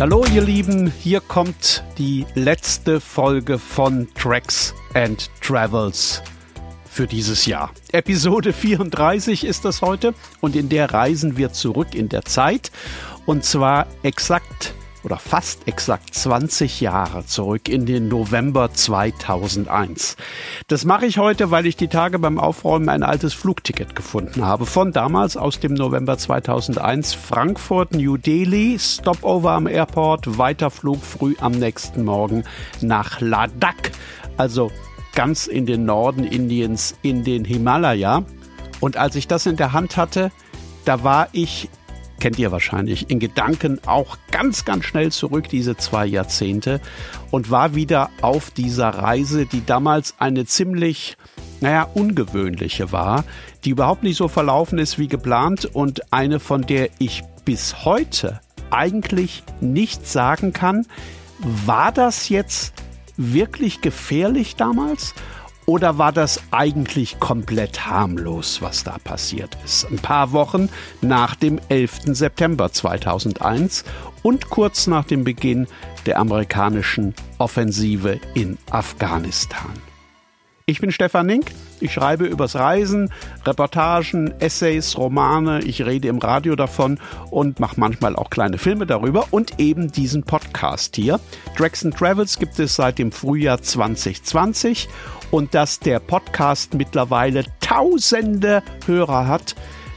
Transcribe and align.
Hallo 0.00 0.24
ihr 0.34 0.40
Lieben, 0.40 0.90
hier 0.90 1.20
kommt 1.20 1.84
die 1.98 2.24
letzte 2.34 3.02
Folge 3.02 3.58
von 3.58 4.08
Tracks 4.14 4.74
and 4.94 5.30
Travels 5.42 6.22
für 6.90 7.06
dieses 7.06 7.44
Jahr. 7.44 7.70
Episode 7.92 8.54
34 8.54 9.44
ist 9.44 9.66
das 9.66 9.82
heute 9.82 10.14
und 10.40 10.56
in 10.56 10.70
der 10.70 10.94
reisen 10.94 11.36
wir 11.36 11.52
zurück 11.52 11.94
in 11.94 12.08
der 12.08 12.24
Zeit 12.24 12.72
und 13.26 13.44
zwar 13.44 13.86
exakt 14.02 14.72
oder 15.02 15.16
fast 15.16 15.66
exakt 15.66 16.14
20 16.14 16.80
Jahre 16.80 17.24
zurück 17.26 17.68
in 17.68 17.86
den 17.86 18.08
November 18.08 18.72
2001. 18.72 20.16
Das 20.68 20.84
mache 20.84 21.06
ich 21.06 21.18
heute, 21.18 21.50
weil 21.50 21.66
ich 21.66 21.76
die 21.76 21.88
Tage 21.88 22.18
beim 22.18 22.38
Aufräumen 22.38 22.88
ein 22.88 23.02
altes 23.02 23.34
Flugticket 23.34 23.96
gefunden 23.96 24.44
habe. 24.44 24.66
Von 24.66 24.92
damals 24.92 25.36
aus 25.36 25.60
dem 25.60 25.74
November 25.74 26.18
2001 26.18 27.14
Frankfurt, 27.14 27.92
New 27.92 28.16
Delhi, 28.16 28.78
Stopover 28.78 29.52
am 29.52 29.66
Airport, 29.66 30.38
Weiterflug 30.38 31.02
früh 31.02 31.34
am 31.40 31.52
nächsten 31.52 32.04
Morgen 32.04 32.44
nach 32.80 33.20
Ladakh, 33.20 33.90
also 34.36 34.70
ganz 35.14 35.46
in 35.46 35.66
den 35.66 35.84
Norden 35.84 36.24
Indiens, 36.24 36.96
in 37.02 37.24
den 37.24 37.44
Himalaya. 37.44 38.24
Und 38.80 38.96
als 38.96 39.16
ich 39.16 39.28
das 39.28 39.46
in 39.46 39.56
der 39.56 39.72
Hand 39.72 39.96
hatte, 39.96 40.30
da 40.84 41.04
war 41.04 41.28
ich 41.32 41.68
kennt 42.20 42.38
ihr 42.38 42.52
wahrscheinlich, 42.52 43.10
in 43.10 43.18
Gedanken 43.18 43.80
auch 43.86 44.16
ganz, 44.30 44.64
ganz 44.64 44.84
schnell 44.84 45.10
zurück, 45.10 45.48
diese 45.48 45.76
zwei 45.76 46.06
Jahrzehnte, 46.06 46.80
und 47.30 47.50
war 47.50 47.74
wieder 47.74 48.10
auf 48.22 48.50
dieser 48.50 48.90
Reise, 48.90 49.46
die 49.46 49.64
damals 49.64 50.14
eine 50.18 50.46
ziemlich, 50.46 51.16
naja, 51.60 51.88
ungewöhnliche 51.94 52.92
war, 52.92 53.24
die 53.64 53.70
überhaupt 53.70 54.02
nicht 54.02 54.16
so 54.16 54.28
verlaufen 54.28 54.78
ist 54.78 54.98
wie 54.98 55.08
geplant 55.08 55.64
und 55.64 56.12
eine, 56.12 56.38
von 56.38 56.62
der 56.62 56.90
ich 56.98 57.22
bis 57.44 57.84
heute 57.84 58.40
eigentlich 58.70 59.42
nicht 59.60 60.06
sagen 60.06 60.52
kann, 60.52 60.86
war 61.38 61.90
das 61.90 62.28
jetzt 62.28 62.74
wirklich 63.16 63.80
gefährlich 63.80 64.56
damals? 64.56 65.14
Oder 65.70 65.98
war 65.98 66.10
das 66.10 66.42
eigentlich 66.50 67.20
komplett 67.20 67.86
harmlos, 67.86 68.60
was 68.60 68.82
da 68.82 68.98
passiert 68.98 69.56
ist? 69.64 69.86
Ein 69.88 69.98
paar 69.98 70.32
Wochen 70.32 70.68
nach 71.00 71.36
dem 71.36 71.60
11. 71.68 72.06
September 72.06 72.72
2001 72.72 73.84
und 74.24 74.50
kurz 74.50 74.88
nach 74.88 75.04
dem 75.04 75.22
Beginn 75.22 75.68
der 76.06 76.18
amerikanischen 76.18 77.14
Offensive 77.38 78.18
in 78.34 78.58
Afghanistan. 78.72 79.70
Ich 80.66 80.80
bin 80.80 80.90
Stefan 80.90 81.26
Nink. 81.26 81.52
Ich 81.80 81.92
schreibe 81.92 82.26
übers 82.26 82.56
Reisen, 82.56 83.10
Reportagen, 83.44 84.32
Essays, 84.40 84.96
Romane. 84.96 85.60
Ich 85.60 85.84
rede 85.84 86.08
im 86.08 86.18
Radio 86.18 86.56
davon 86.56 86.98
und 87.30 87.60
mache 87.60 87.78
manchmal 87.78 88.16
auch 88.16 88.30
kleine 88.30 88.58
Filme 88.58 88.86
darüber 88.86 89.26
und 89.30 89.58
eben 89.58 89.90
diesen 89.90 90.22
Podcast 90.22 90.96
hier. 90.96 91.20
And 91.58 91.96
Travels 91.96 92.38
gibt 92.38 92.58
es 92.58 92.76
seit 92.76 92.98
dem 92.98 93.12
Frühjahr 93.12 93.62
2020 93.62 94.88
und 95.30 95.54
dass 95.54 95.80
der 95.80 96.00
Podcast 96.00 96.74
mittlerweile 96.74 97.44
tausende 97.60 98.62
Hörer 98.86 99.26
hat, 99.26 99.54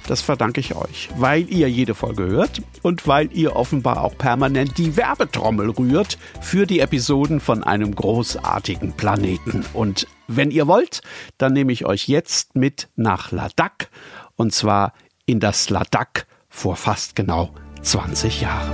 das 0.07 0.21
verdanke 0.21 0.59
ich 0.59 0.75
euch, 0.75 1.09
weil 1.17 1.49
ihr 1.49 1.69
jede 1.69 1.95
Folge 1.95 2.25
hört 2.25 2.61
und 2.81 3.07
weil 3.07 3.29
ihr 3.31 3.55
offenbar 3.55 4.03
auch 4.03 4.17
permanent 4.17 4.77
die 4.77 4.97
Werbetrommel 4.97 5.69
rührt 5.69 6.17
für 6.41 6.65
die 6.65 6.81
Episoden 6.81 7.39
von 7.39 7.63
einem 7.63 7.95
großartigen 7.95 8.93
Planeten. 8.93 9.65
Und 9.73 10.07
wenn 10.27 10.51
ihr 10.51 10.67
wollt, 10.67 11.01
dann 11.37 11.53
nehme 11.53 11.71
ich 11.71 11.85
euch 11.85 12.07
jetzt 12.07 12.55
mit 12.55 12.89
nach 12.95 13.31
Ladakh 13.31 13.87
und 14.35 14.53
zwar 14.53 14.93
in 15.25 15.39
das 15.39 15.69
Ladakh 15.69 16.25
vor 16.49 16.75
fast 16.75 17.15
genau 17.15 17.53
20 17.81 18.41
Jahren. 18.41 18.71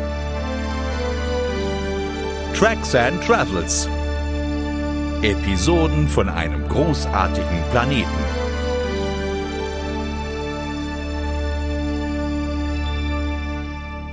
Tracks 2.54 2.94
and 2.94 3.24
Travels 3.24 3.88
Episoden 5.22 6.08
von 6.08 6.30
einem 6.30 6.66
großartigen 6.70 7.64
Planeten. 7.72 8.08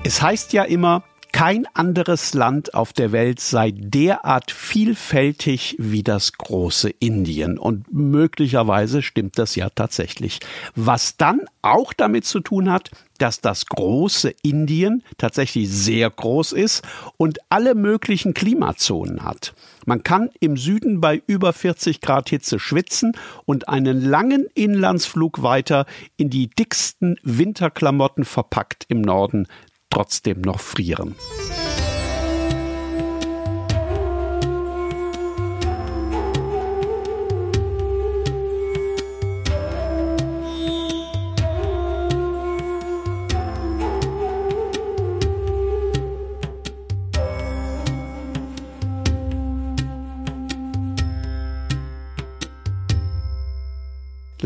Es 0.03 0.21
heißt 0.21 0.53
ja 0.53 0.65
immer, 0.65 1.05
kein 1.37 1.67
anderes 1.75 2.33
Land 2.33 2.73
auf 2.73 2.95
der 2.95 3.13
Welt 3.13 3.41
sei 3.41 3.71
derart 3.71 4.51
vielfältig 4.51 5.77
wie 5.79 6.03
das 6.03 6.33
große 6.33 6.89
Indien. 6.89 7.59
Und 7.59 7.93
möglicherweise 7.93 9.03
stimmt 9.03 9.39
das 9.39 9.55
ja 9.55 9.69
tatsächlich. 9.69 10.41
Was 10.77 11.19
dann 11.19 11.43
auch 11.61 11.93
damit 11.93 12.25
zu 12.25 12.41
tun 12.41 12.73
hat, 12.73 12.91
dass 13.19 13.43
das 13.43 13.67
große 13.67 14.33
Indien 14.43 15.03
tatsächlich 15.19 15.71
sehr 15.71 16.09
groß 16.09 16.53
ist 16.53 16.83
und 17.19 17.39
alle 17.51 17.75
möglichen 17.75 18.33
Klimazonen 18.33 19.23
hat. 19.23 19.55
Man 19.85 20.03
kann 20.03 20.31
im 20.41 20.57
Süden 20.57 21.01
bei 21.01 21.23
über 21.27 21.53
40 21.53 22.01
Grad 22.01 22.29
Hitze 22.29 22.59
schwitzen 22.59 23.13
und 23.45 23.69
einen 23.69 24.01
langen 24.01 24.47
Inlandsflug 24.55 25.43
weiter 25.43 25.87
in 26.17 26.31
die 26.31 26.49
dicksten 26.49 27.19
Winterklamotten 27.23 28.25
verpackt 28.25 28.87
im 28.89 29.01
Norden 29.01 29.47
trotzdem 29.91 30.41
noch 30.41 30.61
frieren. 30.61 31.15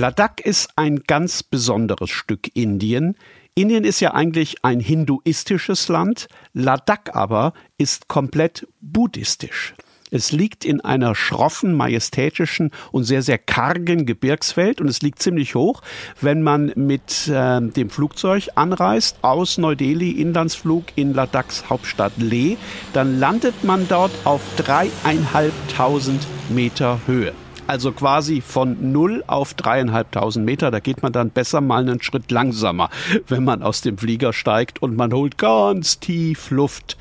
Ladakh 0.00 0.42
ist 0.42 0.70
ein 0.76 1.00
ganz 1.06 1.42
besonderes 1.42 2.08
Stück 2.08 2.56
Indien, 2.56 3.18
Indien 3.60 3.84
ist 3.84 4.00
ja 4.00 4.14
eigentlich 4.14 4.64
ein 4.64 4.80
hinduistisches 4.80 5.88
Land, 5.88 6.28
Ladakh 6.54 7.12
aber 7.12 7.52
ist 7.76 8.08
komplett 8.08 8.66
buddhistisch. 8.80 9.74
Es 10.10 10.32
liegt 10.32 10.64
in 10.64 10.80
einer 10.80 11.14
schroffen, 11.14 11.74
majestätischen 11.74 12.70
und 12.90 13.04
sehr, 13.04 13.20
sehr 13.20 13.36
kargen 13.36 14.06
Gebirgswelt 14.06 14.80
und 14.80 14.88
es 14.88 15.02
liegt 15.02 15.20
ziemlich 15.20 15.54
hoch. 15.54 15.82
Wenn 16.22 16.42
man 16.42 16.72
mit 16.74 17.28
äh, 17.28 17.60
dem 17.60 17.90
Flugzeug 17.90 18.48
anreist 18.54 19.18
aus 19.20 19.58
Neu-Delhi, 19.58 20.12
Inlandsflug 20.12 20.84
in 20.96 21.12
Ladaks 21.12 21.68
Hauptstadt 21.68 22.14
Leh, 22.16 22.56
dann 22.94 23.20
landet 23.20 23.62
man 23.62 23.86
dort 23.88 24.12
auf 24.24 24.40
dreieinhalbtausend 24.56 26.26
Meter 26.48 26.98
Höhe 27.06 27.34
also 27.70 27.92
quasi 27.92 28.40
von 28.40 28.90
null 28.90 29.22
auf 29.28 29.54
dreieinhalbtausend 29.54 30.44
Meter. 30.44 30.72
Da 30.72 30.80
geht 30.80 31.04
man 31.04 31.12
dann 31.12 31.30
besser 31.30 31.60
mal 31.60 31.82
einen 31.82 32.02
Schritt 32.02 32.32
langsamer, 32.32 32.90
wenn 33.28 33.44
man 33.44 33.62
aus 33.62 33.80
dem 33.80 33.96
Flieger 33.96 34.32
steigt 34.32 34.82
und 34.82 34.96
man 34.96 35.12
holt 35.12 35.38
ganz 35.38 36.00
tief 36.00 36.50
Luft. 36.50 36.98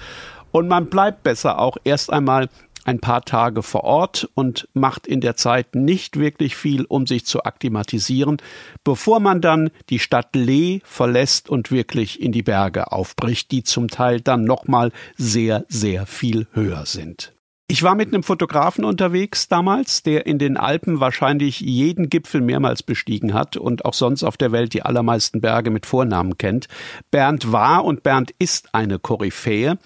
Und 0.52 0.68
man 0.68 0.86
bleibt 0.86 1.24
besser 1.24 1.58
auch 1.58 1.78
erst 1.84 2.14
einmal 2.14 2.50
ein 2.86 3.00
paar 3.00 3.26
Tage 3.26 3.64
vor 3.64 3.84
Ort 3.84 4.30
und 4.36 4.68
macht 4.74 5.08
in 5.08 5.22
der 5.22 5.36
Zeit 5.36 5.74
nicht 5.74 6.20
wirklich 6.20 6.56
viel, 6.56 6.86
um 6.86 7.08
sich 7.08 7.26
zu 7.26 7.44
akklimatisieren, 7.44 8.38
bevor 8.84 9.20
man 9.20 9.42
dann 9.42 9.72
die 9.90 10.00
Stadt 10.00 10.36
Leh 10.36 10.82
verlässt 10.84 11.50
und 11.50 11.72
wirklich 11.72 12.22
in 12.22 12.32
die 12.32 12.44
Berge 12.44 12.92
aufbricht, 12.92 13.52
die 13.52 13.64
zum 13.64 13.88
Teil 13.88 14.22
dann 14.22 14.44
nochmal 14.44 14.92
sehr, 15.18 15.66
sehr 15.68 16.06
viel 16.06 16.48
höher 16.54 16.86
sind. 16.86 17.34
Ich 17.72 17.84
war 17.84 17.94
mit 17.94 18.08
einem 18.08 18.24
Fotografen 18.24 18.84
unterwegs 18.84 19.48
damals, 19.48 20.02
der 20.02 20.26
in 20.26 20.40
den 20.40 20.58
Alpen 20.58 21.00
wahrscheinlich 21.00 21.60
jeden 21.60 22.10
Gipfel 22.10 22.42
mehrmals 22.42 22.82
bestiegen 22.82 23.36
hat 23.36 23.58
und 23.58 23.86
auch 23.86 23.94
sonst 23.94 24.24
auf 24.24 24.38
der 24.38 24.52
Welt 24.52 24.74
die 24.74 24.82
allermeisten 24.82 25.40
Berge 25.40 25.70
mit 25.70 25.86
Vornamen 25.86 26.40
kennt. 26.40 26.68
Bernd 27.12 27.52
war 27.52 27.86
und 27.86 28.02
Bernd 28.02 28.34
ist 28.40 28.74
eine 28.74 28.98
Koryphäe. 28.98 29.78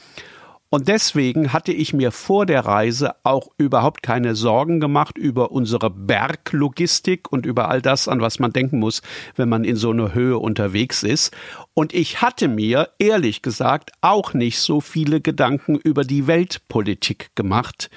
Und 0.74 0.88
deswegen 0.88 1.54
hatte 1.54 1.72
ich 1.72 1.94
mir 1.94 2.12
vor 2.12 2.48
der 2.48 2.66
Reise 2.66 3.14
auch 3.22 3.50
überhaupt 3.60 4.02
keine 4.02 4.34
Sorgen 4.34 4.80
gemacht 4.80 5.20
über 5.20 5.52
unsere 5.52 5.92
Berglogistik 5.92 7.32
und 7.32 7.46
über 7.46 7.70
all 7.70 7.80
das, 7.80 8.08
an 8.08 8.22
was 8.22 8.40
man 8.40 8.54
denken 8.54 8.80
muss, 8.80 9.04
wenn 9.36 9.50
man 9.50 9.66
in 9.66 9.76
so 9.76 9.92
einer 9.92 10.16
Höhe 10.16 10.40
unterwegs 10.40 11.04
ist. 11.04 11.32
Und 11.76 11.94
ich 11.94 12.24
hatte 12.24 12.48
mir, 12.48 12.90
ehrlich 12.98 13.44
gesagt, 13.44 13.92
auch 14.02 14.34
nicht 14.34 14.58
so 14.58 14.82
viele 14.82 15.22
Gedanken 15.22 15.76
über 15.76 16.04
die 16.04 16.26
Weltpolitik 16.26 17.36
gemacht, 17.36 17.92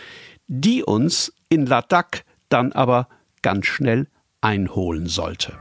die 0.46 0.84
uns 0.84 1.32
in 1.48 1.64
Ladakh 1.64 2.24
dann 2.50 2.72
aber 2.72 3.08
ganz 3.40 3.64
schnell 3.64 4.06
einholen 4.42 5.06
sollte. 5.06 5.54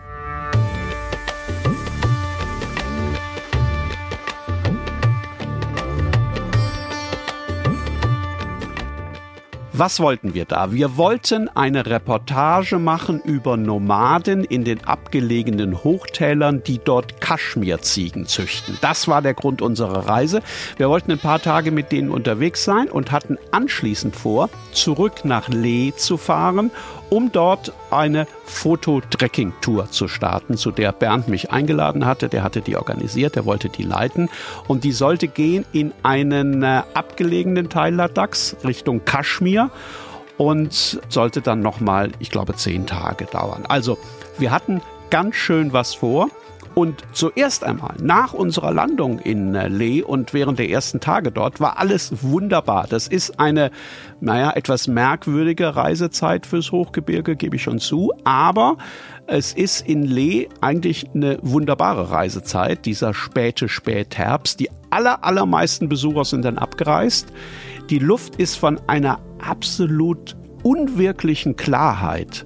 Was 9.78 10.00
wollten 10.00 10.34
wir 10.34 10.46
da? 10.46 10.72
Wir 10.72 10.96
wollten 10.96 11.50
eine 11.50 11.86
Reportage 11.86 12.80
machen 12.80 13.20
über 13.20 13.58
Nomaden 13.58 14.46
in 14.46 14.64
den 14.64 14.86
abgelegenen 14.86 15.84
Hochtälern, 15.84 16.64
die 16.64 16.80
dort 16.80 17.20
Kaschmirziegen 17.20 18.26
züchten. 18.26 18.78
Das 18.80 19.10
war 19.10 19.22
der 19.22 19.34
Grund 19.34 19.62
unserer 19.62 20.08
Reise. 20.08 20.42
Wir 20.78 20.88
wollten 20.88 21.12
ein 21.12 21.20
paar 21.20 21.42
Tage 21.42 21.72
mit 21.72 21.92
denen 21.92 22.10
unterwegs 22.10 22.64
sein 22.64 22.90
und 22.90 23.12
hatten 23.12 23.38
anschließend 23.52 24.16
vor, 24.16 24.50
zurück 24.72 25.26
nach 25.26 25.50
Leh 25.50 25.92
zu 25.94 26.16
fahren, 26.16 26.72
um 27.10 27.32
dort 27.32 27.74
eine 27.92 28.28
Fototrekking-Tour 28.46 29.92
zu 29.92 30.08
starten, 30.08 30.58
zu 30.58 30.72
der 30.72 30.92
Bernd 30.92 31.28
mich 31.28 31.52
eingeladen 31.52 32.06
hatte. 32.06 32.30
Der 32.30 32.44
hatte 32.44 32.62
die 32.62 32.78
organisiert, 32.78 33.36
der 33.36 33.46
wollte 33.46 33.70
die 33.70 33.84
leiten 33.84 34.30
und 34.68 34.84
die 34.84 34.92
sollte 34.92 35.28
gehen 35.28 35.66
in 35.72 35.94
einen 36.04 36.64
äh, 36.64 36.84
abgelegenen 36.94 37.70
Teil 37.70 37.96
Ladaks 37.96 38.56
Richtung 38.64 39.06
Kaschmir 39.06 39.70
und 40.38 41.00
sollte 41.10 41.42
dann 41.42 41.62
nochmal, 41.62 42.12
ich 42.20 42.30
glaube, 42.30 42.56
zehn 42.56 42.86
Tage 42.86 43.26
dauern. 43.26 43.64
Also 43.68 43.98
wir 44.38 44.52
hatten 44.52 44.82
ganz 45.10 45.36
schön 45.36 45.74
was 45.74 45.94
vor. 45.94 46.30
Und 46.76 47.04
zuerst 47.14 47.64
einmal 47.64 47.96
nach 48.02 48.34
unserer 48.34 48.74
Landung 48.74 49.20
in 49.20 49.56
äh, 49.56 49.70
Leh 49.70 50.02
und 50.02 50.34
während 50.34 50.60
der 50.60 50.70
ersten 50.70 51.00
Tage 51.00 51.32
dort 51.32 51.62
war 51.62 51.80
alles 51.80 52.22
wunderbar. 52.22 52.86
Das 52.90 53.08
ist 53.08 53.40
eine, 53.40 53.72
naja, 54.20 54.52
etwas 54.52 54.90
merkwürdige 54.90 55.78
Reisezeit 55.78 56.46
fürs 56.46 56.74
Hochgebirge, 56.74 57.38
gebe 57.38 57.56
ich 57.56 57.64
schon 57.64 57.80
zu. 57.80 58.12
Aber 58.26 58.78
es 59.26 59.54
ist 59.54 59.88
in 59.88 60.04
Leh 60.04 60.50
eigentlich 60.60 61.10
eine 61.16 61.40
wunderbare 61.42 62.12
Reisezeit, 62.12 62.86
dieser 62.86 63.14
späte 63.14 63.70
Spätherbst. 63.70 64.60
Die 64.60 64.70
aller, 64.90 65.24
allermeisten 65.24 65.88
Besucher 65.88 66.26
sind 66.26 66.44
dann 66.44 66.58
abgereist. 66.58 67.30
Die 67.90 68.00
Luft 68.00 68.36
ist 68.36 68.56
von 68.58 68.82
einer 68.88 69.20
absolut 69.40 70.36
unwirklichen 70.62 71.56
Klarheit. 71.56 72.46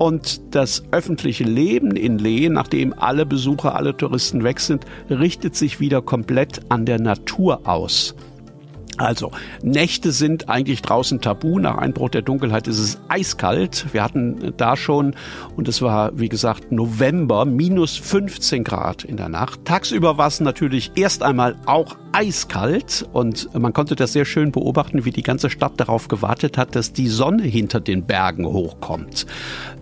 Und 0.00 0.54
das 0.54 0.82
öffentliche 0.92 1.44
Leben 1.44 1.94
in 1.94 2.18
Leh, 2.18 2.48
nachdem 2.48 2.94
alle 2.94 3.26
Besucher, 3.26 3.74
alle 3.76 3.94
Touristen 3.94 4.42
weg 4.44 4.58
sind, 4.58 4.86
richtet 5.10 5.54
sich 5.54 5.78
wieder 5.78 6.00
komplett 6.00 6.62
an 6.70 6.86
der 6.86 6.98
Natur 6.98 7.68
aus. 7.68 8.14
Also, 8.96 9.30
Nächte 9.62 10.12
sind 10.12 10.48
eigentlich 10.48 10.80
draußen 10.80 11.20
tabu. 11.20 11.58
Nach 11.58 11.76
Einbruch 11.76 12.08
der 12.08 12.22
Dunkelheit 12.22 12.66
ist 12.66 12.78
es 12.78 12.98
eiskalt. 13.08 13.88
Wir 13.92 14.02
hatten 14.02 14.54
da 14.56 14.74
schon, 14.74 15.14
und 15.54 15.68
es 15.68 15.82
war, 15.82 16.18
wie 16.18 16.30
gesagt, 16.30 16.72
November, 16.72 17.44
minus 17.44 17.98
15 17.98 18.64
Grad 18.64 19.04
in 19.04 19.18
der 19.18 19.28
Nacht. 19.28 19.66
Tagsüber 19.66 20.16
war 20.16 20.28
es 20.28 20.40
natürlich 20.40 20.92
erst 20.94 21.22
einmal 21.22 21.56
auch 21.66 21.96
eiskalt 22.12 23.08
und 23.12 23.54
man 23.54 23.72
konnte 23.72 23.94
das 23.94 24.12
sehr 24.12 24.24
schön 24.24 24.52
beobachten, 24.52 25.04
wie 25.04 25.10
die 25.10 25.22
ganze 25.22 25.50
Stadt 25.50 25.72
darauf 25.76 26.08
gewartet 26.08 26.58
hat, 26.58 26.74
dass 26.74 26.92
die 26.92 27.08
Sonne 27.08 27.44
hinter 27.44 27.80
den 27.80 28.04
Bergen 28.04 28.46
hochkommt. 28.46 29.26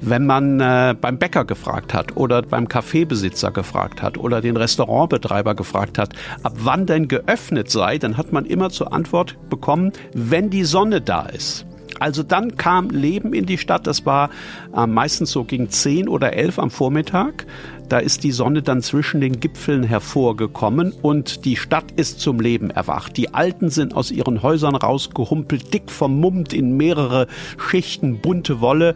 Wenn 0.00 0.26
man 0.26 0.60
äh, 0.60 0.94
beim 1.00 1.18
Bäcker 1.18 1.44
gefragt 1.44 1.94
hat 1.94 2.16
oder 2.16 2.42
beim 2.42 2.68
Kaffeebesitzer 2.68 3.50
gefragt 3.50 4.02
hat 4.02 4.18
oder 4.18 4.40
den 4.40 4.56
Restaurantbetreiber 4.56 5.54
gefragt 5.54 5.98
hat, 5.98 6.14
ab 6.42 6.54
wann 6.58 6.86
denn 6.86 7.08
geöffnet 7.08 7.70
sei, 7.70 7.98
dann 7.98 8.16
hat 8.16 8.32
man 8.32 8.44
immer 8.44 8.70
zur 8.70 8.92
Antwort 8.92 9.36
bekommen, 9.48 9.92
wenn 10.12 10.50
die 10.50 10.64
Sonne 10.64 11.00
da 11.00 11.22
ist. 11.22 11.64
Also 11.98 12.22
dann 12.22 12.56
kam 12.56 12.90
Leben 12.90 13.32
in 13.32 13.46
die 13.46 13.58
Stadt. 13.58 13.86
Das 13.86 14.06
war 14.06 14.30
äh, 14.76 14.86
meistens 14.86 15.32
so 15.32 15.44
gegen 15.44 15.68
10 15.68 16.08
oder 16.08 16.32
11 16.32 16.58
am 16.58 16.70
Vormittag. 16.70 17.46
Da 17.88 17.98
ist 17.98 18.22
die 18.22 18.32
Sonne 18.32 18.60
dann 18.60 18.82
zwischen 18.82 19.22
den 19.22 19.40
Gipfeln 19.40 19.82
hervorgekommen 19.82 20.92
und 21.00 21.46
die 21.46 21.56
Stadt 21.56 21.90
ist 21.96 22.20
zum 22.20 22.38
Leben 22.38 22.70
erwacht. 22.70 23.16
Die 23.16 23.32
Alten 23.32 23.70
sind 23.70 23.94
aus 23.94 24.10
ihren 24.10 24.42
Häusern 24.42 24.74
rausgehumpelt, 24.74 25.72
dick 25.72 25.90
vermummt 25.90 26.52
in 26.52 26.76
mehrere 26.76 27.28
Schichten 27.56 28.18
bunte 28.20 28.60
Wolle. 28.60 28.94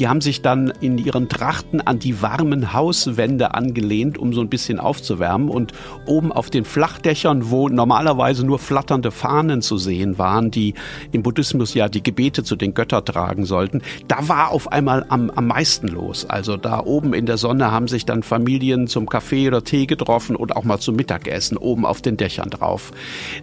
Die 0.00 0.08
haben 0.08 0.20
sich 0.20 0.42
dann 0.42 0.72
in 0.80 0.98
ihren 0.98 1.28
Trachten 1.28 1.80
an 1.80 1.98
die 1.98 2.22
warmen 2.22 2.72
Hauswände 2.72 3.54
angelehnt, 3.54 4.18
um 4.18 4.32
so 4.32 4.40
ein 4.40 4.48
bisschen 4.48 4.80
aufzuwärmen. 4.80 5.48
Und 5.48 5.72
oben 6.06 6.32
auf 6.32 6.50
den 6.50 6.64
Flachdächern, 6.64 7.50
wo 7.50 7.68
normalerweise 7.68 8.46
nur 8.46 8.58
flatternde 8.58 9.10
Fahnen 9.10 9.62
zu 9.62 9.76
sehen 9.76 10.18
waren, 10.18 10.50
die 10.50 10.74
im 11.12 11.22
Buddhismus 11.22 11.74
ja 11.74 11.88
die 11.88 12.02
Gebete 12.02 12.44
zu 12.44 12.56
den 12.56 12.72
Göttern 12.72 13.04
tragen 13.04 13.44
sollten, 13.44 13.82
da 14.08 14.28
war 14.28 14.50
auf 14.50 14.72
einmal 14.72 15.04
am, 15.08 15.30
am 15.30 15.46
meisten 15.46 15.88
los. 15.88 16.24
Also 16.24 16.56
da 16.56 16.80
oben 16.80 17.12
in 17.12 17.26
der 17.26 17.36
Sonne 17.36 17.70
haben 17.70 17.88
sich 17.88 18.06
dann 18.06 18.22
Familien 18.22 18.86
zum 18.86 19.06
Kaffee 19.06 19.48
oder 19.48 19.64
Tee 19.64 19.84
getroffen 19.86 20.34
und 20.34 20.56
auch 20.56 20.64
mal 20.64 20.78
zum 20.78 20.96
Mittagessen 20.96 21.56
oben 21.58 21.84
auf 21.84 22.00
den 22.00 22.16
Dächern 22.16 22.48
drauf. 22.48 22.92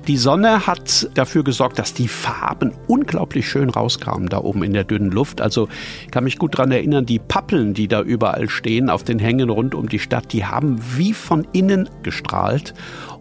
Die 0.07 0.18
Sonne 0.18 0.65
hat 0.65 1.09
dafür 1.13 1.44
gesorgt, 1.44 1.77
dass 1.77 1.94
die 1.94 2.07
Farben 2.07 2.74
unglaublich 2.88 3.48
schön 3.48 3.69
rauskamen 3.69 4.30
da 4.30 4.39
oben 4.39 4.63
in 4.63 4.74
der 4.74 4.86
dünnen 4.86 5.12
Luft. 5.12 5.39
Also 5.39 5.68
kann 6.09 6.24
mich 6.24 6.38
mich 6.38 6.39
gut 6.48 6.58
daran 6.58 6.72
erinnern, 6.72 7.06
die 7.06 7.20
Pappeln, 7.20 7.74
die 7.74 7.90
da 7.90 8.02
überall 8.02 8.48
stehen 8.48 8.90
auf 8.90 9.04
den 9.04 9.20
Hängen 9.20 9.50
rund 9.50 9.76
um 9.76 9.90
die 9.90 10.00
Stadt, 10.00 10.32
die 10.32 10.46
haben 10.46 10.80
wie 10.96 11.12
von 11.12 11.46
innen 11.52 11.90
gestrahlt. 12.04 12.74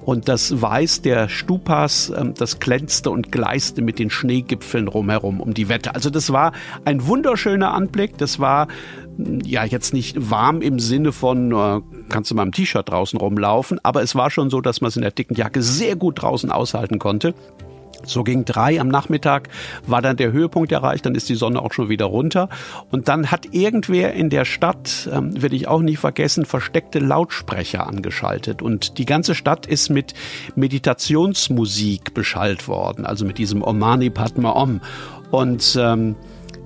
Und 0.04 0.28
das 0.28 0.62
Weiß 0.62 1.02
der 1.02 1.28
Stupas, 1.28 2.12
ähm, 2.16 2.34
das 2.34 2.60
glänzte 2.60 3.10
und 3.10 3.32
gleiste 3.32 3.82
mit 3.82 3.98
den 3.98 4.10
Schneegipfeln 4.10 4.86
rumherum 4.86 5.40
um 5.40 5.54
die 5.54 5.68
Wette. 5.68 5.96
Also 5.96 6.08
das 6.08 6.32
war 6.32 6.52
ein 6.84 7.04
wunderschöner 7.08 7.74
Anblick. 7.74 8.16
Das 8.16 8.38
war 8.38 8.68
hm, 9.16 9.40
ja 9.44 9.64
jetzt 9.64 9.92
nicht 9.92 10.30
warm 10.30 10.62
im 10.62 10.78
Sinne 10.78 11.10
von, 11.10 11.50
äh, 11.50 11.80
kannst 12.08 12.30
du 12.30 12.36
mal 12.36 12.44
im 12.44 12.52
T-Shirt 12.52 12.88
draußen 12.88 13.18
rumlaufen, 13.18 13.80
aber 13.82 14.02
es 14.04 14.14
war 14.14 14.30
schon 14.30 14.50
so, 14.50 14.60
dass 14.60 14.80
man 14.80 14.90
es 14.90 14.96
in 14.96 15.02
der 15.02 15.10
dicken 15.10 15.34
Jacke 15.34 15.62
sehr 15.62 15.96
gut 15.96 16.22
draußen 16.22 16.52
aushalten 16.52 17.00
konnte. 17.00 17.34
So 18.04 18.24
gegen 18.24 18.44
drei 18.44 18.80
am 18.80 18.88
Nachmittag 18.88 19.48
war 19.86 20.02
dann 20.02 20.16
der 20.16 20.32
Höhepunkt 20.32 20.72
erreicht, 20.72 21.06
dann 21.06 21.14
ist 21.14 21.28
die 21.28 21.34
Sonne 21.34 21.62
auch 21.62 21.72
schon 21.72 21.88
wieder 21.88 22.06
runter. 22.06 22.48
Und 22.90 23.08
dann 23.08 23.30
hat 23.30 23.54
irgendwer 23.54 24.14
in 24.14 24.30
der 24.30 24.44
Stadt, 24.44 25.08
ähm, 25.12 25.40
werde 25.40 25.56
ich 25.56 25.68
auch 25.68 25.80
nie 25.80 25.96
vergessen, 25.96 26.44
versteckte 26.44 26.98
Lautsprecher 26.98 27.86
angeschaltet. 27.86 28.62
Und 28.62 28.98
die 28.98 29.06
ganze 29.06 29.34
Stadt 29.34 29.66
ist 29.66 29.90
mit 29.90 30.14
Meditationsmusik 30.54 32.14
beschallt 32.14 32.68
worden, 32.68 33.06
also 33.06 33.24
mit 33.24 33.38
diesem 33.38 33.62
Omani 33.62 34.10
Padma 34.10 34.52
Om. 34.52 34.80
Und 35.30 35.76
ähm, 35.80 36.16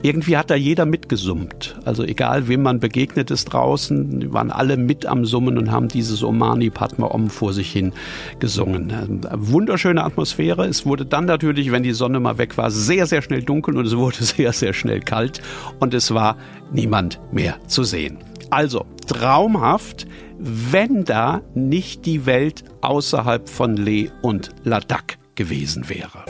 irgendwie 0.02 0.36
hat 0.36 0.50
da 0.50 0.54
jeder 0.54 0.86
mitgesummt. 0.86 1.76
Also 1.84 2.04
egal, 2.04 2.48
wem 2.48 2.62
man 2.62 2.80
begegnet 2.80 3.30
ist 3.30 3.46
draußen, 3.46 4.32
waren 4.32 4.50
alle 4.50 4.76
mit 4.76 5.06
am 5.06 5.24
Summen 5.24 5.58
und 5.58 5.70
haben 5.70 5.88
dieses 5.88 6.22
Omani 6.22 6.70
Padma 6.70 7.08
Om 7.08 7.30
vor 7.30 7.52
sich 7.52 7.70
hin 7.70 7.92
gesungen. 8.38 9.20
Wunderschöne 9.32 10.02
Atmosphäre. 10.02 10.66
Es 10.66 10.86
wurde 10.86 11.04
dann 11.04 11.26
natürlich, 11.26 11.70
wenn 11.70 11.82
die 11.82 11.92
Sonne 11.92 12.20
mal 12.20 12.38
weg 12.38 12.56
war, 12.56 12.70
sehr, 12.70 13.06
sehr 13.06 13.22
schnell 13.22 13.42
dunkel 13.42 13.76
und 13.76 13.86
es 13.86 13.96
wurde 13.96 14.16
sehr, 14.24 14.52
sehr 14.52 14.72
schnell 14.72 15.00
kalt 15.00 15.42
und 15.78 15.94
es 15.94 16.12
war 16.14 16.36
niemand 16.72 17.20
mehr 17.32 17.56
zu 17.66 17.84
sehen. 17.84 18.18
Also 18.50 18.86
traumhaft, 19.06 20.06
wenn 20.38 21.04
da 21.04 21.42
nicht 21.54 22.06
die 22.06 22.26
Welt 22.26 22.64
außerhalb 22.80 23.48
von 23.48 23.76
Leh 23.76 24.08
und 24.22 24.50
Ladakh 24.64 25.16
gewesen 25.34 25.88
wäre. 25.88 26.24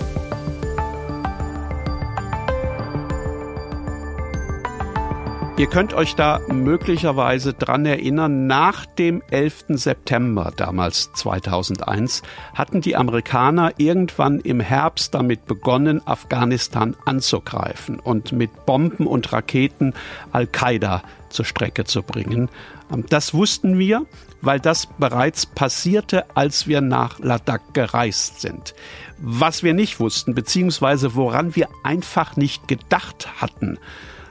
Ihr 5.61 5.67
könnt 5.67 5.93
euch 5.93 6.15
da 6.15 6.41
möglicherweise 6.49 7.53
dran 7.53 7.85
erinnern, 7.85 8.47
nach 8.47 8.87
dem 8.87 9.23
11. 9.31 9.65
September 9.69 10.55
damals 10.57 11.13
2001 11.13 12.23
hatten 12.55 12.81
die 12.81 12.97
Amerikaner 12.97 13.75
irgendwann 13.77 14.41
im 14.41 14.61
Herbst 14.61 15.13
damit 15.13 15.45
begonnen, 15.45 16.01
Afghanistan 16.07 16.97
anzugreifen 17.05 18.01
und 18.01 18.33
mit 18.33 18.65
Bomben 18.65 19.07
und 19.07 19.35
Raketen 19.35 19.93
Al-Qaida 20.33 21.03
zur 21.29 21.45
Strecke 21.45 21.85
zu 21.85 22.03
bringen. 22.03 22.49
Ähm, 22.91 23.05
das 23.11 23.35
wussten 23.35 23.79
wir, 23.79 24.07
weil 24.41 24.61
das 24.61 24.87
bereits 24.87 25.45
passierte, 25.45 26.25
als 26.35 26.69
wir 26.69 26.81
nach 26.81 27.19
Ladakh 27.19 27.75
gereist 27.75 28.41
sind. 28.41 28.75
Was 29.19 29.63
wir 29.63 29.75
nicht 29.75 30.01
wussten, 30.01 30.35
beziehungsweise 30.35 31.15
woran 31.17 31.55
wir 31.55 31.69
einfach 31.85 32.39
nicht 32.39 32.67
gedacht 32.67 33.29
hatten, 33.43 33.79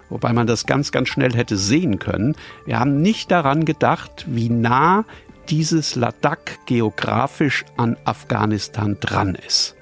wobei 0.10 0.34
man 0.34 0.48
das 0.48 0.66
ganz, 0.66 0.92
ganz 0.92 1.10
schnell 1.10 1.34
hätte 1.34 1.58
sehen 1.58 2.00
können. 2.00 2.36
Wir 2.66 2.80
haben 2.80 3.02
nicht 3.02 3.32
daran 3.32 3.66
gedacht, 3.66 4.26
wie 4.28 4.50
nah 4.50 5.06
dieses 5.50 5.96
Ladakh 5.96 6.60
geografisch 6.66 7.66
an 7.78 7.98
Afghanistan 8.06 8.98
dran 9.00 9.36
ist. 9.36 9.76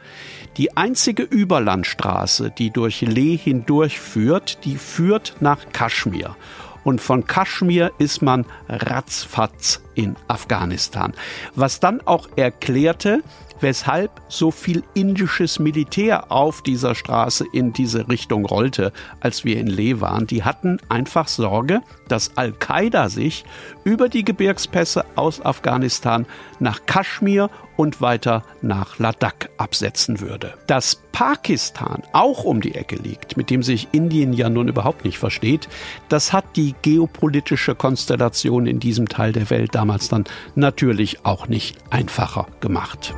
Die 0.58 0.76
einzige 0.76 1.24
Überlandstraße, 1.24 2.52
die 2.58 2.72
durch 2.72 3.02
Leh 3.02 3.38
hindurch 3.38 4.00
führt, 4.00 4.66
die 4.66 4.78
führt 4.78 5.36
nach 5.40 5.60
Kaschmir. 5.72 6.36
Und 6.84 7.02
von 7.02 7.28
Kaschmir 7.28 7.92
ist 8.00 8.22
man 8.22 8.46
ratzfatz 8.70 9.82
in 9.94 10.16
Afghanistan. 10.28 11.14
Was 11.54 11.80
dann 11.80 12.02
auch 12.02 12.30
erklärte, 12.38 13.22
weshalb 13.60 14.22
so 14.28 14.52
viel 14.52 14.84
indisches 14.94 15.60
Militär 15.60 16.32
auf 16.32 16.62
dieser 16.62 16.96
Straße 16.96 17.46
in 17.52 17.74
diese 17.74 18.08
Richtung 18.08 18.46
rollte, 18.46 18.92
als 19.20 19.46
wir 19.46 19.60
in 19.60 19.68
Leh 19.68 20.00
waren. 20.00 20.28
Die 20.28 20.44
hatten 20.44 20.80
einfach 20.90 21.28
Sorge, 21.28 21.82
dass 22.08 22.38
Al-Qaida 22.38 23.10
sich 23.10 23.46
über 23.84 24.10
die 24.10 24.24
Gebirgspässe 24.24 25.06
aus 25.16 25.44
Afghanistan 25.44 26.26
nach 26.60 26.86
Kaschmir 26.86 27.50
und 27.78 28.02
weiter 28.02 28.44
nach 28.62 29.00
Ladakh 29.00 29.50
absetzen 29.58 30.20
würde. 30.20 30.54
Dass 30.68 30.96
Pakistan 31.12 32.04
auch 32.12 32.44
um 32.44 32.60
die 32.60 32.76
Ecke 32.76 32.96
liegt, 32.96 33.38
mit 33.38 33.50
dem 33.50 33.64
sich 33.64 33.88
Indien 33.92 34.34
ja 34.34 34.50
nun 34.50 34.68
überhaupt 34.68 35.06
nicht 35.06 35.20
versteht, 35.20 35.70
das 36.10 36.34
hat 36.34 36.46
die 36.56 36.76
geopolitische 36.82 37.76
Konstellation 37.76 38.66
in 38.68 38.80
diesem 38.80 39.08
Teil 39.08 39.32
der 39.32 39.50
Welt 39.50 39.76
damals 39.76 40.10
dann 40.10 40.26
natürlich 40.56 41.26
auch 41.26 41.48
nicht 41.48 41.78
einfacher 41.92 42.48
gemacht. 42.60 43.14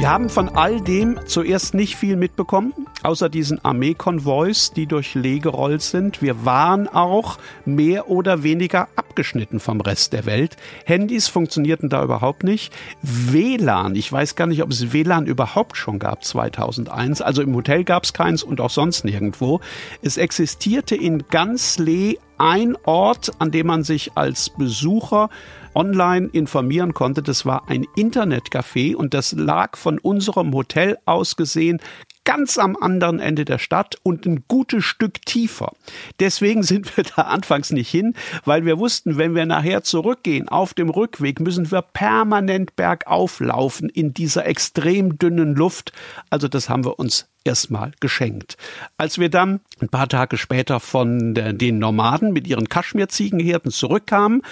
Wir 0.00 0.08
haben 0.08 0.30
von 0.30 0.48
all 0.48 0.80
dem 0.80 1.20
zuerst 1.26 1.74
nicht 1.74 1.94
viel 1.94 2.16
mitbekommen, 2.16 2.72
außer 3.02 3.28
diesen 3.28 3.62
Armeekonvois, 3.62 4.72
die 4.74 4.86
durch 4.86 5.14
Lee 5.14 5.40
gerollt 5.40 5.82
sind. 5.82 6.22
Wir 6.22 6.46
waren 6.46 6.88
auch 6.88 7.38
mehr 7.66 8.08
oder 8.08 8.42
weniger 8.42 8.88
abgeschnitten 8.96 9.60
vom 9.60 9.82
Rest 9.82 10.14
der 10.14 10.24
Welt. 10.24 10.56
Handys 10.86 11.28
funktionierten 11.28 11.90
da 11.90 12.02
überhaupt 12.02 12.44
nicht. 12.44 12.72
WLAN, 13.02 13.94
ich 13.94 14.10
weiß 14.10 14.36
gar 14.36 14.46
nicht, 14.46 14.62
ob 14.62 14.70
es 14.70 14.94
WLAN 14.94 15.26
überhaupt 15.26 15.76
schon 15.76 15.98
gab 15.98 16.24
2001. 16.24 17.20
Also 17.20 17.42
im 17.42 17.54
Hotel 17.54 17.84
gab 17.84 18.04
es 18.04 18.14
keins 18.14 18.42
und 18.42 18.62
auch 18.62 18.70
sonst 18.70 19.04
nirgendwo. 19.04 19.60
Es 20.00 20.16
existierte 20.16 20.96
in 20.96 21.24
ganz 21.28 21.76
Lee 21.76 22.16
ein 22.38 22.74
Ort, 22.84 23.32
an 23.38 23.50
dem 23.50 23.66
man 23.66 23.84
sich 23.84 24.12
als 24.14 24.48
Besucher 24.48 25.28
online 25.74 26.28
informieren 26.32 26.94
konnte. 26.94 27.22
Das 27.22 27.46
war 27.46 27.68
ein 27.68 27.86
Internetcafé 27.96 28.94
und 28.94 29.14
das 29.14 29.32
lag 29.32 29.76
von 29.76 29.98
unserem 29.98 30.52
Hotel 30.52 30.98
aus 31.04 31.36
gesehen 31.36 31.80
ganz 32.24 32.58
am 32.58 32.76
anderen 32.76 33.18
Ende 33.18 33.44
der 33.44 33.58
Stadt 33.58 33.96
und 34.02 34.26
ein 34.26 34.44
gutes 34.46 34.84
Stück 34.84 35.24
tiefer. 35.26 35.72
Deswegen 36.20 36.62
sind 36.62 36.96
wir 36.96 37.04
da 37.04 37.22
anfangs 37.22 37.70
nicht 37.70 37.90
hin, 37.90 38.14
weil 38.44 38.64
wir 38.64 38.78
wussten, 38.78 39.18
wenn 39.18 39.34
wir 39.34 39.46
nachher 39.46 39.82
zurückgehen 39.82 40.48
auf 40.48 40.74
dem 40.74 40.90
Rückweg, 40.90 41.40
müssen 41.40 41.70
wir 41.70 41.82
permanent 41.82 42.76
bergauf 42.76 43.40
laufen 43.40 43.88
in 43.88 44.14
dieser 44.14 44.46
extrem 44.46 45.18
dünnen 45.18 45.54
Luft. 45.54 45.92
Also 46.30 46.46
das 46.46 46.68
haben 46.68 46.84
wir 46.84 46.98
uns 46.98 47.26
erstmal 47.42 47.92
geschenkt. 48.00 48.56
Als 48.98 49.18
wir 49.18 49.30
dann 49.30 49.60
ein 49.80 49.88
paar 49.88 50.08
Tage 50.08 50.36
später 50.36 50.78
von 50.78 51.34
den 51.34 51.78
Nomaden 51.78 52.32
mit 52.32 52.46
ihren 52.46 52.68
Kaschmirziegenherden 52.68 53.70
zurückkamen, 53.70 54.42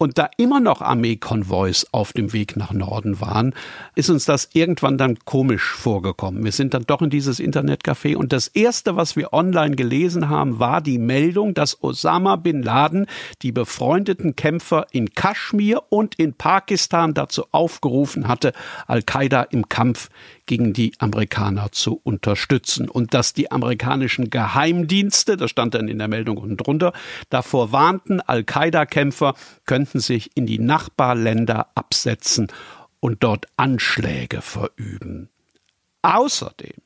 und 0.00 0.16
da 0.16 0.30
immer 0.38 0.60
noch 0.60 0.80
Armeekonvois 0.80 1.84
auf 1.92 2.14
dem 2.14 2.32
Weg 2.32 2.56
nach 2.56 2.72
Norden 2.72 3.20
waren, 3.20 3.54
ist 3.94 4.08
uns 4.08 4.24
das 4.24 4.48
irgendwann 4.54 4.96
dann 4.96 5.18
komisch 5.26 5.74
vorgekommen. 5.74 6.42
Wir 6.42 6.52
sind 6.52 6.72
dann 6.72 6.84
doch 6.86 7.02
in 7.02 7.10
dieses 7.10 7.38
Internetcafé 7.38 8.16
und 8.16 8.32
das 8.32 8.48
erste, 8.48 8.96
was 8.96 9.14
wir 9.14 9.34
online 9.34 9.76
gelesen 9.76 10.30
haben, 10.30 10.58
war 10.58 10.80
die 10.80 10.96
Meldung, 10.96 11.52
dass 11.52 11.82
Osama 11.82 12.36
bin 12.36 12.62
Laden 12.62 13.06
die 13.42 13.52
befreundeten 13.52 14.36
Kämpfer 14.36 14.86
in 14.90 15.10
Kaschmir 15.14 15.82
und 15.90 16.14
in 16.14 16.32
Pakistan 16.32 17.12
dazu 17.12 17.44
aufgerufen 17.52 18.26
hatte, 18.26 18.54
Al-Qaida 18.86 19.42
im 19.42 19.68
Kampf 19.68 20.08
gegen 20.46 20.72
die 20.72 20.94
Amerikaner 20.98 21.70
zu 21.72 22.00
unterstützen 22.02 22.88
und 22.88 23.12
dass 23.12 23.34
die 23.34 23.52
amerikanischen 23.52 24.30
Geheimdienste, 24.30 25.36
das 25.36 25.50
stand 25.50 25.74
dann 25.74 25.88
in 25.88 25.98
der 25.98 26.08
Meldung 26.08 26.38
unten 26.38 26.56
drunter, 26.56 26.92
davor 27.28 27.70
warnten, 27.70 28.20
Al-Qaida-Kämpfer 28.20 29.34
könnten 29.66 29.89
sich 29.98 30.30
in 30.36 30.46
die 30.46 30.60
Nachbarländer 30.60 31.70
absetzen 31.74 32.46
und 33.00 33.24
dort 33.24 33.46
Anschläge 33.56 34.42
verüben. 34.42 35.28
Außerdem, 36.02 36.76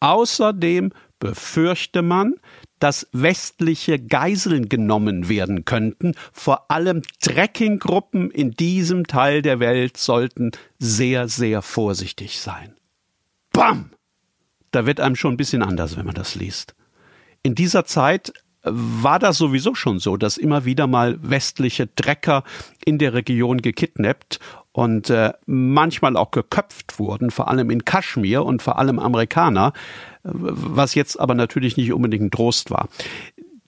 außerdem 0.00 0.92
befürchte 1.18 2.02
man, 2.02 2.34
dass 2.78 3.08
westliche 3.12 3.98
Geiseln 3.98 4.68
genommen 4.68 5.28
werden 5.28 5.64
könnten. 5.64 6.14
Vor 6.32 6.70
allem 6.70 7.02
Trekkinggruppen 7.20 8.30
in 8.30 8.50
diesem 8.50 9.06
Teil 9.06 9.40
der 9.40 9.60
Welt 9.60 9.96
sollten 9.96 10.52
sehr, 10.78 11.28
sehr 11.28 11.62
vorsichtig 11.62 12.40
sein. 12.40 12.76
Bam! 13.52 13.90
Da 14.70 14.86
wird 14.86 15.00
einem 15.00 15.16
schon 15.16 15.34
ein 15.34 15.38
bisschen 15.38 15.62
anders, 15.62 15.96
wenn 15.96 16.04
man 16.04 16.14
das 16.14 16.34
liest. 16.34 16.74
In 17.42 17.54
dieser 17.54 17.84
Zeit 17.84 18.32
war 18.64 19.18
das 19.18 19.38
sowieso 19.38 19.74
schon 19.74 19.98
so, 19.98 20.16
dass 20.16 20.36
immer 20.36 20.64
wieder 20.64 20.86
mal 20.86 21.18
westliche 21.22 21.94
Trecker 21.94 22.44
in 22.84 22.98
der 22.98 23.12
Region 23.14 23.58
gekidnappt 23.58 24.40
und 24.72 25.08
äh, 25.08 25.32
manchmal 25.46 26.16
auch 26.16 26.32
geköpft 26.32 26.98
wurden, 26.98 27.30
vor 27.30 27.48
allem 27.48 27.70
in 27.70 27.84
Kaschmir 27.84 28.44
und 28.44 28.60
vor 28.60 28.78
allem 28.78 28.98
Amerikaner, 28.98 29.72
was 30.24 30.94
jetzt 30.94 31.20
aber 31.20 31.34
natürlich 31.34 31.76
nicht 31.76 31.92
unbedingt 31.92 32.24
ein 32.24 32.30
Trost 32.30 32.70
war. 32.70 32.88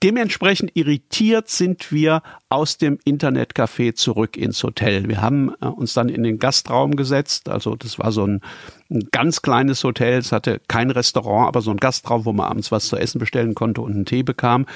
Dementsprechend 0.02 0.72
irritiert 0.74 1.48
sind 1.48 1.90
wir 1.90 2.22
aus 2.50 2.76
dem 2.76 2.98
Internetcafé 3.06 3.94
zurück 3.94 4.36
ins 4.36 4.62
Hotel. 4.62 5.08
Wir 5.08 5.22
haben 5.22 5.54
äh, 5.62 5.66
uns 5.66 5.94
dann 5.94 6.10
in 6.10 6.22
den 6.22 6.38
Gastraum 6.38 6.96
gesetzt. 6.96 7.48
Also 7.48 7.76
das 7.76 7.98
war 7.98 8.12
so 8.12 8.26
ein, 8.26 8.42
ein, 8.90 9.08
ganz 9.10 9.40
kleines 9.40 9.82
Hotel. 9.84 10.18
Es 10.18 10.32
hatte 10.32 10.60
kein 10.68 10.90
Restaurant, 10.90 11.48
aber 11.48 11.62
so 11.62 11.70
ein 11.70 11.78
Gastraum, 11.78 12.26
wo 12.26 12.34
man 12.34 12.46
abends 12.46 12.70
was 12.70 12.88
zu 12.88 12.96
essen 12.96 13.18
bestellen 13.18 13.54
konnte 13.54 13.80
und 13.80 13.94
einen 13.94 14.04
Tee 14.04 14.22
bekam. 14.22 14.66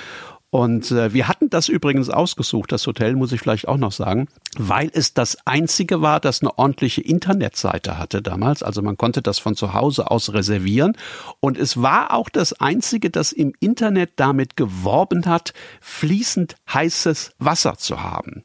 Und 0.50 0.90
äh, 0.90 1.14
wir 1.14 1.28
hatten 1.28 1.48
das 1.48 1.68
übrigens 1.68 2.10
ausgesucht, 2.10 2.72
das 2.72 2.84
Hotel, 2.86 3.14
muss 3.14 3.30
ich 3.30 3.40
vielleicht 3.40 3.68
auch 3.68 3.76
noch 3.76 3.92
sagen, 3.92 4.26
weil 4.58 4.90
es 4.92 5.14
das 5.14 5.38
einzige 5.46 6.02
war, 6.02 6.18
das 6.18 6.42
eine 6.42 6.58
ordentliche 6.58 7.00
Internetseite 7.02 7.98
hatte 7.98 8.20
damals. 8.20 8.64
Also 8.64 8.82
man 8.82 8.96
konnte 8.96 9.22
das 9.22 9.38
von 9.38 9.54
zu 9.54 9.74
Hause 9.74 10.10
aus 10.10 10.32
reservieren. 10.32 10.96
Und 11.38 11.56
es 11.56 11.80
war 11.80 12.12
auch 12.12 12.28
das 12.28 12.52
einzige, 12.54 13.10
das 13.10 13.30
im 13.30 13.52
Internet 13.60 14.10
damit 14.16 14.56
geworben 14.56 15.24
hat, 15.26 15.54
fließend 15.80 16.56
heißes 16.72 17.32
Wasser 17.38 17.76
zu 17.78 18.02
haben. 18.02 18.42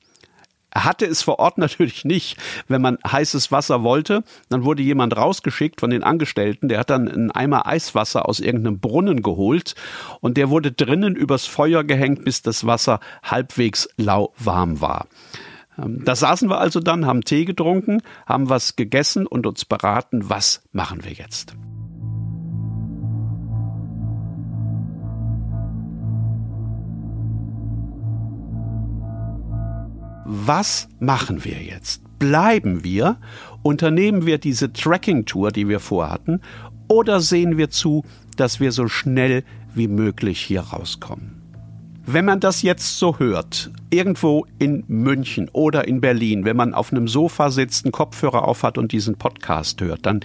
Er 0.75 0.83
hatte 0.83 1.05
es 1.05 1.23
vor 1.23 1.39
Ort 1.39 1.57
natürlich 1.65 2.05
nicht. 2.05 2.37
Wenn 2.67 2.81
man 2.81 2.99
heißes 3.09 3.51
Wasser 3.51 3.81
wollte, 3.81 4.23
dann 4.49 4.63
wurde 4.63 4.83
jemand 4.83 5.17
rausgeschickt 5.17 5.79
von 5.79 5.89
den 5.89 6.03
Angestellten, 6.03 6.69
der 6.69 6.79
hat 6.79 6.91
dann 6.91 7.07
einen 7.07 7.31
Eimer 7.31 7.65
Eiswasser 7.65 8.27
aus 8.27 8.39
irgendeinem 8.39 8.79
Brunnen 8.79 9.23
geholt 9.23 9.73
und 10.19 10.37
der 10.37 10.49
wurde 10.49 10.71
drinnen 10.71 11.15
übers 11.15 11.45
Feuer 11.45 11.83
gehängt, 11.83 12.25
bis 12.25 12.41
das 12.41 12.67
Wasser 12.67 12.99
halbwegs 13.23 13.89
lauwarm 13.97 14.81
war. 14.81 15.07
Ähm, 15.81 16.03
da 16.03 16.15
saßen 16.15 16.49
wir 16.49 16.59
also 16.59 16.79
dann, 16.79 17.05
haben 17.05 17.23
Tee 17.23 17.45
getrunken, 17.45 18.01
haben 18.25 18.49
was 18.49 18.75
gegessen 18.75 19.25
und 19.25 19.47
uns 19.47 19.65
beraten, 19.65 20.29
was 20.29 20.61
machen 20.73 21.03
wir 21.03 21.13
jetzt. 21.13 21.55
Was 30.25 30.89
machen 30.99 31.45
wir 31.45 31.61
jetzt? 31.61 32.01
Bleiben 32.19 32.83
wir? 32.83 33.17
Unternehmen 33.61 34.25
wir 34.25 34.39
diese 34.39 34.73
Tracking-Tour, 34.73 35.51
die 35.51 35.69
wir 35.69 35.79
vorhatten? 35.79 36.41
Oder 36.87 37.21
sehen 37.21 37.57
wir 37.57 37.69
zu, 37.69 38.03
dass 38.35 38.59
wir 38.59 38.71
so 38.71 38.87
schnell 38.87 39.43
wie 39.75 39.87
möglich 39.87 40.41
hier 40.41 40.61
rauskommen? 40.61 41.41
Wenn 42.07 42.25
man 42.25 42.39
das 42.39 42.61
jetzt 42.61 42.99
so 42.99 43.17
hört, 43.17 43.71
irgendwo 43.89 44.45
in 44.59 44.83
München 44.87 45.49
oder 45.53 45.87
in 45.87 46.01
Berlin, 46.01 46.45
wenn 46.45 46.55
man 46.55 46.73
auf 46.73 46.91
einem 46.91 47.07
Sofa 47.07 47.49
sitzt, 47.49 47.85
einen 47.85 47.91
Kopfhörer 47.91 48.47
aufhat 48.47 48.77
und 48.77 48.91
diesen 48.91 49.15
Podcast 49.15 49.81
hört, 49.81 50.05
dann 50.05 50.19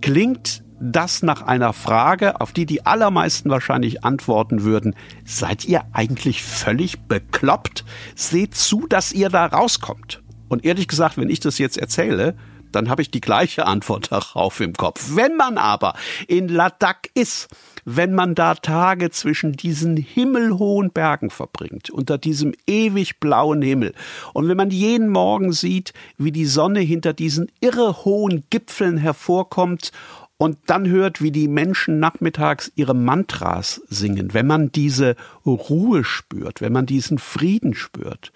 klingt 0.00 0.64
das 0.80 1.22
nach 1.22 1.42
einer 1.42 1.72
Frage, 1.72 2.40
auf 2.40 2.52
die 2.52 2.66
die 2.66 2.86
allermeisten 2.86 3.50
wahrscheinlich 3.50 4.04
antworten 4.04 4.62
würden, 4.62 4.96
seid 5.24 5.64
ihr 5.66 5.84
eigentlich 5.92 6.42
völlig 6.42 7.00
bekloppt? 7.02 7.84
Seht 8.14 8.54
zu, 8.54 8.86
dass 8.88 9.12
ihr 9.12 9.28
da 9.28 9.46
rauskommt. 9.46 10.22
Und 10.48 10.64
ehrlich 10.64 10.88
gesagt, 10.88 11.16
wenn 11.16 11.30
ich 11.30 11.40
das 11.40 11.58
jetzt 11.58 11.78
erzähle, 11.78 12.34
dann 12.72 12.88
habe 12.88 13.02
ich 13.02 13.10
die 13.10 13.20
gleiche 13.20 13.66
Antwort 13.66 14.10
darauf 14.12 14.60
im 14.60 14.74
Kopf. 14.74 15.14
Wenn 15.14 15.36
man 15.36 15.58
aber 15.58 15.94
in 16.28 16.48
Ladakh 16.48 17.08
ist, 17.14 17.48
wenn 17.84 18.14
man 18.14 18.34
da 18.34 18.54
Tage 18.54 19.10
zwischen 19.10 19.52
diesen 19.52 19.96
himmelhohen 19.96 20.90
Bergen 20.90 21.30
verbringt, 21.30 21.90
unter 21.90 22.18
diesem 22.18 22.52
ewig 22.66 23.20
blauen 23.20 23.62
Himmel, 23.62 23.94
und 24.34 24.48
wenn 24.48 24.56
man 24.56 24.70
jeden 24.70 25.08
Morgen 25.08 25.52
sieht, 25.52 25.92
wie 26.18 26.32
die 26.32 26.46
Sonne 26.46 26.80
hinter 26.80 27.12
diesen 27.12 27.50
irre 27.60 28.04
hohen 28.04 28.44
Gipfeln 28.50 28.96
hervorkommt 28.96 29.92
und 30.40 30.56
dann 30.68 30.88
hört, 30.88 31.20
wie 31.20 31.32
die 31.32 31.48
Menschen 31.48 31.98
nachmittags 31.98 32.72
ihre 32.74 32.94
Mantras 32.94 33.82
singen, 33.90 34.32
wenn 34.32 34.46
man 34.46 34.72
diese 34.72 35.14
Ruhe 35.44 36.02
spürt, 36.02 36.62
wenn 36.62 36.72
man 36.72 36.86
diesen 36.86 37.18
Frieden 37.18 37.74
spürt. 37.74 38.32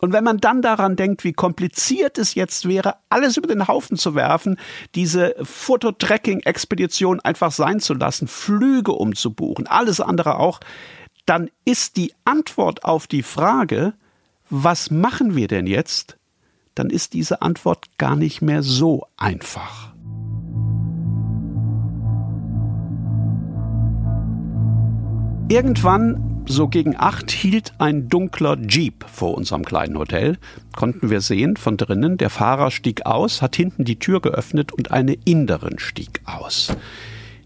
Und 0.00 0.12
wenn 0.12 0.22
man 0.22 0.38
dann 0.38 0.62
daran 0.62 0.94
denkt, 0.94 1.24
wie 1.24 1.32
kompliziert 1.32 2.16
es 2.16 2.36
jetzt 2.36 2.68
wäre, 2.68 2.94
alles 3.08 3.36
über 3.36 3.48
den 3.48 3.66
Haufen 3.66 3.96
zu 3.96 4.14
werfen, 4.14 4.56
diese 4.94 5.34
Fototracking-Expedition 5.42 7.18
einfach 7.18 7.50
sein 7.50 7.80
zu 7.80 7.94
lassen, 7.94 8.28
Flüge 8.28 8.92
umzubuchen, 8.92 9.66
alles 9.66 10.00
andere 10.00 10.38
auch, 10.38 10.60
dann 11.26 11.50
ist 11.64 11.96
die 11.96 12.14
Antwort 12.24 12.84
auf 12.84 13.08
die 13.08 13.24
Frage, 13.24 13.94
was 14.48 14.92
machen 14.92 15.34
wir 15.34 15.48
denn 15.48 15.66
jetzt, 15.66 16.18
dann 16.76 16.88
ist 16.88 17.14
diese 17.14 17.42
Antwort 17.42 17.86
gar 17.98 18.14
nicht 18.14 18.42
mehr 18.42 18.62
so 18.62 19.08
einfach. 19.16 19.92
Irgendwann, 25.50 26.44
so 26.46 26.68
gegen 26.68 26.94
acht, 26.98 27.30
hielt 27.30 27.72
ein 27.78 28.10
dunkler 28.10 28.58
Jeep 28.68 29.06
vor 29.08 29.34
unserem 29.34 29.64
kleinen 29.64 29.96
Hotel. 29.96 30.36
Konnten 30.76 31.08
wir 31.08 31.22
sehen 31.22 31.56
von 31.56 31.78
drinnen. 31.78 32.18
Der 32.18 32.28
Fahrer 32.28 32.70
stieg 32.70 33.06
aus, 33.06 33.40
hat 33.40 33.56
hinten 33.56 33.86
die 33.86 33.98
Tür 33.98 34.20
geöffnet 34.20 34.72
und 34.72 34.90
eine 34.90 35.14
Inderin 35.24 35.78
stieg 35.78 36.20
aus. 36.26 36.76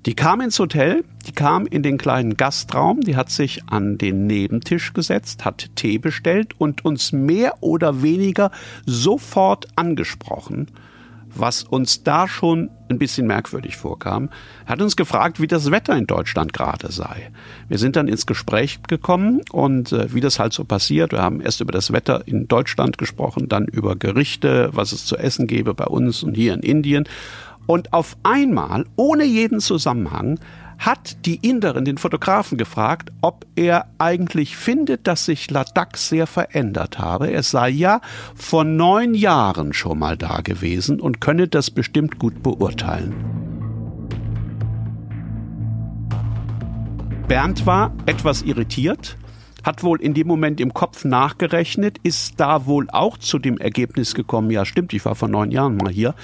Die 0.05 0.15
kam 0.15 0.41
ins 0.41 0.59
Hotel, 0.59 1.05
die 1.29 1.33
kam 1.33 1.65
in 1.65 1.85
den 1.85 1.97
kleinen 1.97 2.37
Gastraum, 2.37 3.03
die 3.03 3.15
hat 3.15 3.31
sich 3.31 3.63
an 3.69 3.99
den 3.99 4.27
Nebentisch 4.27 4.95
gesetzt, 4.95 5.45
hat 5.45 5.71
Tee 5.77 5.99
bestellt 5.99 6.59
und 6.59 6.85
uns 6.85 7.13
mehr 7.13 7.63
oder 7.63 8.03
weniger 8.03 8.51
sofort 8.85 9.69
angesprochen, 9.77 10.67
was 11.35 11.63
uns 11.63 12.03
da 12.03 12.29
schon 12.29 12.71
ein 12.89 12.99
bisschen 12.99 13.27
merkwürdig 13.27 13.77
vorkam. 13.77 14.29
Hat 14.67 14.83
uns 14.83 14.97
gefragt, 14.97 15.41
wie 15.41 15.47
das 15.47 15.71
Wetter 15.71 15.97
in 15.97 16.07
Deutschland 16.07 16.53
gerade 16.53 16.93
sei. 16.93 17.31
Wir 17.69 17.79
sind 17.79 17.97
dann 17.97 18.09
ins 18.09 18.27
Gespräch 18.27 18.81
gekommen 18.87 19.41
und 19.51 19.93
äh, 19.93 20.13
wie 20.15 20.21
das 20.21 20.39
halt 20.39 20.53
so 20.53 20.65
passiert. 20.65 21.13
Wir 21.13 21.23
haben 21.23 21.41
erst 21.41 21.61
über 21.61 21.73
das 21.73 21.93
Wetter 21.93 22.27
in 22.27 22.49
Deutschland 22.49 22.99
gesprochen, 22.99 23.49
dann 23.49 23.67
über 23.67 23.97
Gerichte, 23.97 24.71
was 24.73 24.93
es 24.93 25.07
zu 25.07 25.17
essen 25.17 25.47
gäbe 25.47 25.75
bei 25.75 25.87
uns 25.87 26.23
und 26.23 26.35
hier 26.35 26.55
in 26.55 26.61
Indien. 26.61 27.05
Und 27.67 27.93
auf 27.93 28.17
einmal, 28.23 28.87
ohne 28.97 29.25
jeden 29.25 29.61
Zusammenhang, 29.61 30.39
hat 30.83 31.25
die 31.27 31.37
Inderin 31.37 31.85
den 31.85 31.97
Fotografen 31.97 32.59
gefragt, 32.59 33.13
ob 33.21 33.47
er 33.55 33.87
eigentlich 33.99 34.57
findet, 34.57 35.07
dass 35.07 35.25
sich 35.27 35.49
Ladakh 35.49 35.97
sehr 35.97 36.27
verändert 36.27 36.99
habe. 36.99 37.31
Er 37.31 37.45
sei 37.45 37.69
ja 37.71 38.01
vor 38.35 38.65
neun 38.65 39.15
Jahren 39.15 39.75
schon 39.75 40.01
mal 40.01 40.17
da 40.17 40.41
gewesen 40.41 41.01
und 41.01 41.21
könne 41.21 41.47
das 41.47 41.71
bestimmt 41.71 42.19
gut 42.19 42.43
beurteilen. 42.43 43.15
Bernd 47.29 47.65
war 47.65 47.93
etwas 48.07 48.43
irritiert, 48.43 49.17
hat 49.63 49.85
wohl 49.85 50.03
in 50.03 50.15
dem 50.15 50.27
Moment 50.27 50.61
im 50.61 50.75
Kopf 50.75 51.05
nachgerechnet, 51.05 51.99
ist 52.03 52.41
da 52.41 52.67
wohl 52.67 52.91
auch 52.91 53.19
zu 53.19 53.39
dem 53.39 53.57
Ergebnis 53.59 54.15
gekommen, 54.15 54.51
ja 54.51 54.65
stimmt, 54.65 54.93
ich 54.93 55.05
war 55.05 55.15
vor 55.15 55.29
neun 55.29 55.53
Jahren 55.53 55.77
mal 55.77 55.93
hier, 55.93 56.17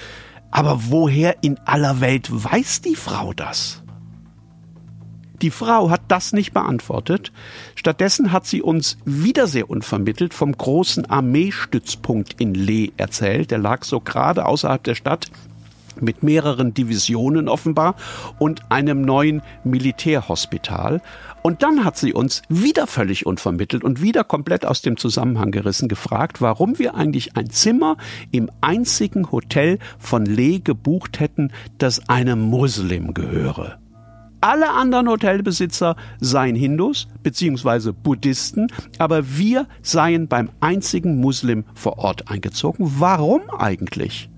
aber 0.51 0.81
woher 0.89 1.41
in 1.43 1.57
aller 1.59 2.01
Welt 2.01 2.27
weiß 2.29 2.81
die 2.81 2.95
Frau 2.95 3.31
das? 3.31 3.83
Die 5.41 5.51
Frau 5.51 5.89
hat 5.89 6.01
das 6.09 6.33
nicht 6.33 6.53
beantwortet. 6.53 7.31
Stattdessen 7.75 8.31
hat 8.31 8.45
sie 8.45 8.61
uns 8.61 8.97
wieder 9.05 9.47
sehr 9.47 9.69
unvermittelt 9.69 10.33
vom 10.33 10.51
großen 10.51 11.09
Armeestützpunkt 11.09 12.41
in 12.41 12.53
Lee 12.53 12.91
erzählt. 12.97 13.51
Der 13.51 13.57
lag 13.57 13.83
so 13.85 14.01
gerade 14.01 14.45
außerhalb 14.45 14.83
der 14.83 14.95
Stadt 14.95 15.27
mit 16.01 16.23
mehreren 16.23 16.73
Divisionen 16.73 17.47
offenbar 17.47 17.95
und 18.37 18.71
einem 18.71 19.01
neuen 19.01 19.41
Militärhospital. 19.63 21.01
Und 21.41 21.63
dann 21.63 21.85
hat 21.85 21.97
sie 21.97 22.13
uns 22.13 22.41
wieder 22.49 22.87
völlig 22.87 23.25
unvermittelt 23.25 23.83
und 23.83 24.01
wieder 24.01 24.23
komplett 24.23 24.65
aus 24.65 24.81
dem 24.81 24.97
Zusammenhang 24.97 25.51
gerissen 25.51 25.87
gefragt, 25.87 26.41
warum 26.41 26.79
wir 26.79 26.95
eigentlich 26.95 27.37
ein 27.37 27.49
Zimmer 27.49 27.97
im 28.31 28.49
einzigen 28.61 29.31
Hotel 29.31 29.79
von 29.97 30.25
Lee 30.25 30.59
gebucht 30.59 31.19
hätten, 31.19 31.51
das 31.77 32.09
einem 32.09 32.41
Muslim 32.41 33.13
gehöre. 33.13 33.78
Alle 34.41 34.69
anderen 34.71 35.09
Hotelbesitzer 35.09 35.95
seien 36.21 36.55
Hindus 36.55 37.07
bzw. 37.23 37.91
Buddhisten, 37.91 38.67
aber 38.97 39.37
wir 39.37 39.67
seien 39.81 40.27
beim 40.29 40.49
einzigen 40.61 41.19
Muslim 41.19 41.65
vor 41.73 41.97
Ort 41.97 42.31
eingezogen. 42.31 42.93
Warum 42.99 43.41
eigentlich? 43.49 44.29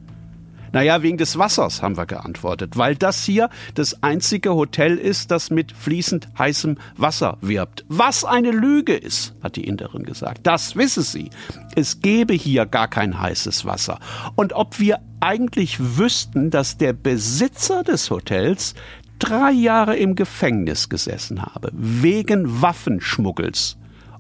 Naja, 0.74 1.03
wegen 1.03 1.17
des 1.17 1.38
Wassers, 1.38 1.81
haben 1.81 1.98
wir 1.98 2.05
geantwortet, 2.05 2.77
weil 2.77 2.96
das 2.96 3.25
hier 3.25 3.50
das 3.75 4.01
einzige 4.03 4.55
Hotel 4.55 4.98
ist, 4.98 5.29
das 5.29 5.50
mit 5.50 5.74
fließend 5.74 6.29
heißem 6.39 6.77
Wasser 6.96 7.38
wirbt. 7.41 7.84
Was 7.89 8.24
eine 8.24 8.51
Lüge 8.51 8.96
ist, 8.96 9.36
hat 9.43 9.58
die 9.58 9.67
Inderin 9.67 10.03
gesagt. 10.03 10.48
Das 10.48 10.77
wisse 10.77 11.01
sie. 11.01 11.29
Es 11.75 12.00
gebe 12.00 12.34
hier 12.34 12.65
gar 12.65 12.88
kein 12.88 13.20
heißes 13.20 13.65
Wasser. 13.65 14.00
Und 14.36 14.53
ob 14.53 14.79
wir 14.79 15.00
eigentlich 15.20 15.77
wüssten, 15.98 16.50
dass 16.50 16.77
der 16.77 16.93
Besitzer 16.93 17.84
des 17.84 18.10
Hotels 18.10 18.74
drei 19.21 19.51
Jahre 19.51 19.95
im 19.95 20.15
Gefängnis 20.15 20.89
gesessen 20.89 21.41
habe, 21.41 21.71
wegen 21.73 22.61
Waffenschmuggels. 22.61 23.77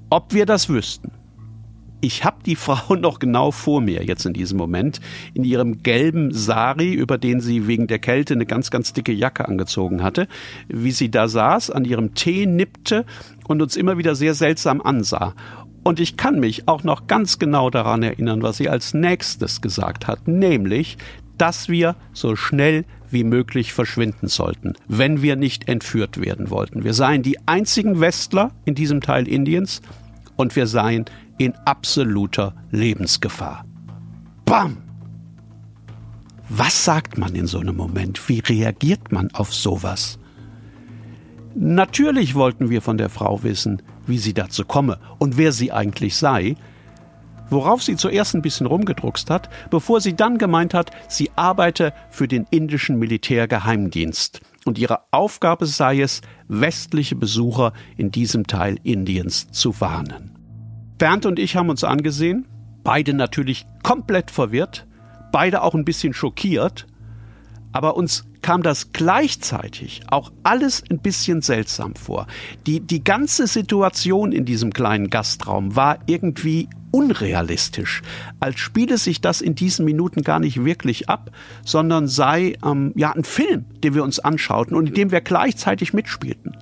Ob 0.09 0.33
wir 0.33 0.45
das 0.45 0.69
wüssten 0.69 1.11
ich 2.01 2.25
habe 2.25 2.37
die 2.45 2.55
Frau 2.57 2.95
noch 2.95 3.19
genau 3.19 3.51
vor 3.51 3.79
mir 3.79 4.03
jetzt 4.03 4.25
in 4.25 4.33
diesem 4.33 4.57
Moment 4.57 4.99
in 5.33 5.43
ihrem 5.43 5.83
gelben 5.83 6.33
Sari, 6.33 6.93
über 6.93 7.17
den 7.17 7.39
sie 7.39 7.67
wegen 7.67 7.87
der 7.87 7.99
Kälte 7.99 8.33
eine 8.33 8.45
ganz, 8.45 8.71
ganz 8.71 8.91
dicke 8.93 9.13
Jacke 9.13 9.47
angezogen 9.47 10.03
hatte, 10.03 10.27
wie 10.67 10.91
sie 10.91 11.09
da 11.09 11.27
saß, 11.27 11.69
an 11.69 11.85
ihrem 11.85 12.13
Tee 12.13 12.45
nippte 12.45 13.05
und 13.47 13.61
uns 13.61 13.77
immer 13.77 13.97
wieder 13.97 14.15
sehr 14.15 14.33
seltsam 14.33 14.81
ansah. 14.81 15.35
Und 15.83 15.99
ich 15.99 16.17
kann 16.17 16.39
mich 16.39 16.67
auch 16.67 16.83
noch 16.83 17.07
ganz 17.07 17.39
genau 17.39 17.69
daran 17.69 18.03
erinnern, 18.03 18.43
was 18.43 18.57
sie 18.57 18.69
als 18.69 18.93
nächstes 18.93 19.61
gesagt 19.61 20.05
hat, 20.07 20.27
nämlich, 20.27 20.97
dass 21.37 21.69
wir 21.69 21.95
so 22.13 22.35
schnell 22.35 22.85
wie 23.11 23.23
möglich 23.23 23.73
verschwinden 23.73 24.27
sollten, 24.27 24.73
wenn 24.87 25.21
wir 25.21 25.35
nicht 25.35 25.67
entführt 25.67 26.19
werden 26.19 26.49
wollten. 26.49 26.83
Wir 26.83 26.93
seien 26.93 27.23
die 27.23 27.37
einzigen 27.47 27.99
Westler 27.99 28.51
in 28.65 28.75
diesem 28.75 29.01
Teil 29.01 29.27
Indiens 29.27 29.81
und 30.35 30.55
wir 30.55 30.67
seien 30.67 31.05
in 31.37 31.53
absoluter 31.65 32.53
Lebensgefahr. 32.71 33.65
Bam! 34.45 34.77
Was 36.49 36.83
sagt 36.83 37.17
man 37.17 37.33
in 37.35 37.47
so 37.47 37.59
einem 37.59 37.77
Moment? 37.77 38.27
Wie 38.27 38.39
reagiert 38.39 39.11
man 39.11 39.31
auf 39.31 39.53
sowas? 39.53 40.19
Natürlich 41.55 42.35
wollten 42.35 42.69
wir 42.69 42.81
von 42.81 42.97
der 42.97 43.09
Frau 43.09 43.43
wissen, 43.43 43.81
wie 44.07 44.17
sie 44.17 44.33
dazu 44.33 44.65
komme 44.65 44.99
und 45.17 45.37
wer 45.37 45.51
sie 45.51 45.71
eigentlich 45.71 46.15
sei, 46.15 46.55
worauf 47.51 47.83
sie 47.83 47.95
zuerst 47.95 48.33
ein 48.33 48.41
bisschen 48.41 48.65
rumgedruckst 48.65 49.29
hat, 49.29 49.49
bevor 49.69 50.01
sie 50.01 50.15
dann 50.15 50.37
gemeint 50.37 50.73
hat, 50.73 50.91
sie 51.07 51.29
arbeite 51.35 51.93
für 52.09 52.27
den 52.27 52.47
indischen 52.49 52.97
Militärgeheimdienst 52.97 54.41
und 54.65 54.77
ihre 54.77 54.99
Aufgabe 55.11 55.65
sei 55.65 56.01
es, 56.01 56.21
westliche 56.47 57.15
Besucher 57.15 57.73
in 57.97 58.11
diesem 58.11 58.47
Teil 58.47 58.77
Indiens 58.83 59.49
zu 59.51 59.79
warnen. 59.81 60.37
Bernd 60.97 61.25
und 61.25 61.39
ich 61.39 61.55
haben 61.55 61.69
uns 61.69 61.83
angesehen, 61.83 62.47
beide 62.83 63.13
natürlich 63.13 63.65
komplett 63.83 64.31
verwirrt, 64.31 64.87
beide 65.31 65.63
auch 65.63 65.73
ein 65.73 65.85
bisschen 65.85 66.13
schockiert, 66.13 66.87
aber 67.71 67.95
uns 67.95 68.25
kam 68.41 68.63
das 68.63 68.91
gleichzeitig 68.91 70.01
auch 70.09 70.31
alles 70.43 70.83
ein 70.89 70.99
bisschen 70.99 71.41
seltsam 71.41 71.95
vor. 71.95 72.27
Die, 72.65 72.79
die 72.79 73.03
ganze 73.03 73.47
Situation 73.47 74.31
in 74.31 74.45
diesem 74.45 74.73
kleinen 74.73 75.09
Gastraum 75.09 75.75
war 75.75 75.99
irgendwie 76.07 76.67
unrealistisch, 76.91 78.01
als 78.39 78.59
spiele 78.59 78.97
sich 78.97 79.21
das 79.21 79.41
in 79.41 79.55
diesen 79.55 79.85
Minuten 79.85 80.21
gar 80.21 80.39
nicht 80.39 80.63
wirklich 80.63 81.09
ab, 81.09 81.31
sondern 81.65 82.07
sei 82.07 82.57
ähm, 82.63 82.93
ja 82.95 83.11
ein 83.11 83.23
Film, 83.23 83.65
den 83.83 83.95
wir 83.95 84.03
uns 84.03 84.19
anschauten 84.19 84.75
und 84.75 84.89
in 84.89 84.93
dem 84.93 85.11
wir 85.11 85.21
gleichzeitig 85.21 85.93
mitspielten. 85.93 86.55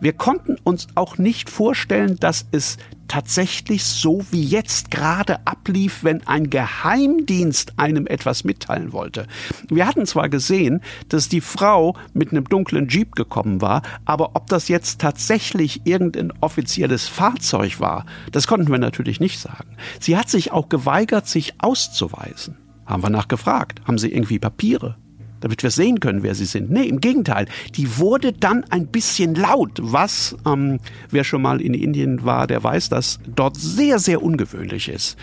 Wir 0.00 0.14
konnten 0.14 0.56
uns 0.64 0.88
auch 0.94 1.18
nicht 1.18 1.50
vorstellen, 1.50 2.16
dass 2.16 2.46
es 2.52 2.78
tatsächlich 3.06 3.84
so 3.84 4.24
wie 4.30 4.44
jetzt 4.44 4.90
gerade 4.90 5.44
ablief, 5.46 6.04
wenn 6.04 6.26
ein 6.26 6.48
Geheimdienst 6.48 7.74
einem 7.76 8.06
etwas 8.06 8.44
mitteilen 8.44 8.92
wollte. 8.92 9.26
Wir 9.68 9.86
hatten 9.86 10.06
zwar 10.06 10.28
gesehen, 10.28 10.80
dass 11.08 11.28
die 11.28 11.40
Frau 11.40 11.96
mit 12.14 12.30
einem 12.30 12.44
dunklen 12.44 12.88
Jeep 12.88 13.16
gekommen 13.16 13.60
war, 13.60 13.82
aber 14.04 14.36
ob 14.36 14.46
das 14.46 14.68
jetzt 14.68 15.00
tatsächlich 15.00 15.82
irgendein 15.84 16.32
offizielles 16.40 17.08
Fahrzeug 17.08 17.80
war, 17.80 18.06
das 18.30 18.46
konnten 18.46 18.70
wir 18.70 18.78
natürlich 18.78 19.20
nicht 19.20 19.40
sagen. 19.40 19.76
Sie 19.98 20.16
hat 20.16 20.30
sich 20.30 20.52
auch 20.52 20.68
geweigert, 20.68 21.26
sich 21.26 21.54
auszuweisen. 21.58 22.56
Haben 22.86 23.02
wir 23.02 23.10
nachgefragt. 23.10 23.82
Haben 23.86 23.98
Sie 23.98 24.12
irgendwie 24.12 24.38
Papiere? 24.38 24.96
Damit 25.40 25.62
wir 25.62 25.70
sehen 25.70 26.00
können, 26.00 26.22
wer 26.22 26.34
sie 26.34 26.44
sind. 26.44 26.70
Nee, 26.70 26.84
im 26.84 27.00
Gegenteil, 27.00 27.46
die 27.74 27.98
wurde 27.98 28.32
dann 28.32 28.64
ein 28.70 28.86
bisschen 28.86 29.34
laut, 29.34 29.78
was, 29.80 30.36
ähm, 30.46 30.78
wer 31.10 31.24
schon 31.24 31.42
mal 31.42 31.60
in 31.60 31.74
Indien 31.74 32.24
war, 32.24 32.46
der 32.46 32.62
weiß, 32.62 32.88
dass 32.88 33.18
dort 33.34 33.56
sehr, 33.56 33.98
sehr 33.98 34.22
ungewöhnlich 34.22 34.88
ist. 34.88 35.16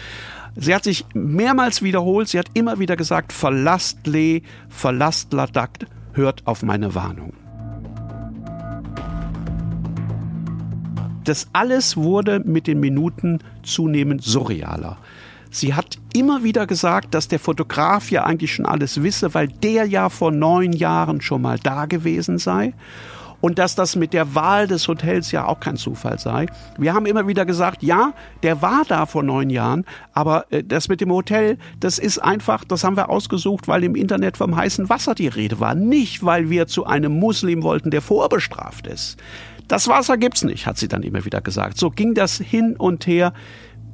Sie 0.56 0.74
hat 0.74 0.84
sich 0.84 1.06
mehrmals 1.14 1.84
wiederholt, 1.84 2.30
sie 2.30 2.40
hat 2.40 2.50
immer 2.56 2.80
wieder 2.80 2.96
gesagt, 2.96 3.32
verlasst 3.32 4.08
Leh, 4.08 4.42
verlasst 4.70 5.32
Ladakh, 5.34 5.86
hört 6.14 6.48
auf 6.48 6.64
meine 6.64 6.96
Warnung. 6.96 7.34
Das 11.24 11.48
alles 11.52 11.98
wurde 11.98 12.40
mit 12.40 12.68
den 12.68 12.80
Minuten 12.80 13.40
zunehmend 13.62 14.24
surrealer. 14.24 14.98
Sie 15.52 15.74
hat 15.74 16.00
immer 16.18 16.44
wieder 16.44 16.66
gesagt, 16.68 17.14
dass 17.14 17.28
der 17.28 17.40
Fotograf 17.40 18.10
ja 18.12 18.24
eigentlich 18.24 18.54
schon 18.54 18.66
alles 18.66 19.04
wisse, 19.04 19.34
weil 19.34 19.48
der 19.48 19.86
ja 19.86 20.10
vor 20.10 20.32
neun 20.32 20.74
Jahren 20.74 21.22
schon 21.22 21.42
mal 21.42 21.60
da 21.60 21.86
gewesen 21.86 22.38
sei. 22.38 22.74
und 23.40 23.60
dass 23.60 23.76
das 23.76 23.96
mit 23.96 24.14
der 24.14 24.36
Wahl 24.36 24.68
des 24.68 24.88
Hotels 24.88 25.32
ja 25.32 25.46
auch 25.46 25.60
kein 25.60 25.78
Zufall 25.78 26.18
sei. 26.18 26.48
Wir 26.78 26.94
haben 26.96 27.06
immer 27.06 27.28
wieder 27.28 27.46
gesagt, 27.46 27.84
ja, 27.84 28.14
der 28.44 28.62
war 28.62 28.84
da 28.88 29.06
vor 29.06 29.22
neun 29.22 29.50
Jahren, 29.50 29.86
aber 30.14 30.46
äh, 30.50 30.64
das 30.64 30.88
mit 30.90 31.02
dem 31.02 31.12
Hotel, 31.12 31.58
das 31.80 32.00
ist 32.00 32.18
einfach, 32.18 32.64
das 32.64 32.84
haben 32.84 32.98
wir 32.98 33.10
ausgesucht, 33.10 33.68
weil 33.68 33.84
im 33.84 33.96
Internet 33.96 34.38
vom 34.38 34.56
heißen 34.56 34.90
Wasser 34.90 35.14
die 35.14 35.28
Rede 35.28 35.60
war, 35.60 35.76
nicht 35.76 36.26
weil 36.26 36.50
wir 36.50 36.68
zu 36.68 36.86
einem 36.86 37.20
Muslim 37.20 37.62
wollten, 37.64 37.92
der 37.92 38.02
vorbestraft 38.02 38.88
ist. 38.88 39.18
Das 39.68 39.88
Wasser 39.88 40.18
gibt's 40.18 40.44
nicht, 40.44 40.66
hat 40.66 40.78
sie 40.78 40.88
dann 40.88 41.04
immer 41.04 41.26
wieder 41.26 41.42
gesagt. 41.42 41.78
So 41.78 41.90
ging 41.90 42.14
das 42.14 42.38
hin 42.38 42.76
und 42.78 43.06
her, 43.06 43.34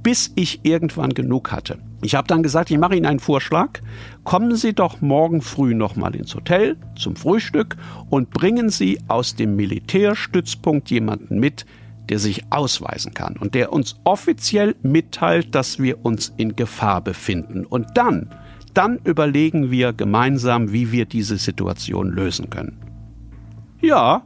bis 0.03 0.31
ich 0.35 0.59
irgendwann 0.63 1.13
genug 1.13 1.51
hatte. 1.51 1.79
Ich 2.03 2.15
habe 2.15 2.27
dann 2.27 2.43
gesagt, 2.43 2.69
ich 2.69 2.77
mache 2.77 2.95
Ihnen 2.95 3.05
einen 3.05 3.19
Vorschlag. 3.19 3.79
Kommen 4.25 4.55
Sie 4.57 4.73
doch 4.73 4.99
morgen 5.01 5.41
früh 5.41 5.73
nochmal 5.73 6.15
ins 6.15 6.35
Hotel 6.35 6.75
zum 6.97 7.15
Frühstück 7.15 7.77
und 8.09 8.29
bringen 8.29 8.69
Sie 8.69 8.99
aus 9.07 9.35
dem 9.35 9.55
Militärstützpunkt 9.55 10.91
jemanden 10.91 11.39
mit, 11.39 11.65
der 12.09 12.19
sich 12.19 12.43
ausweisen 12.51 13.13
kann 13.13 13.37
und 13.37 13.55
der 13.55 13.71
uns 13.71 13.99
offiziell 14.03 14.75
mitteilt, 14.81 15.55
dass 15.55 15.79
wir 15.79 16.05
uns 16.05 16.33
in 16.35 16.55
Gefahr 16.55 17.01
befinden. 17.01 17.65
Und 17.65 17.87
dann, 17.95 18.29
dann 18.73 18.99
überlegen 19.05 19.71
wir 19.71 19.93
gemeinsam, 19.93 20.73
wie 20.73 20.91
wir 20.91 21.05
diese 21.05 21.37
Situation 21.37 22.09
lösen 22.11 22.49
können. 22.49 22.77
Ja, 23.81 24.23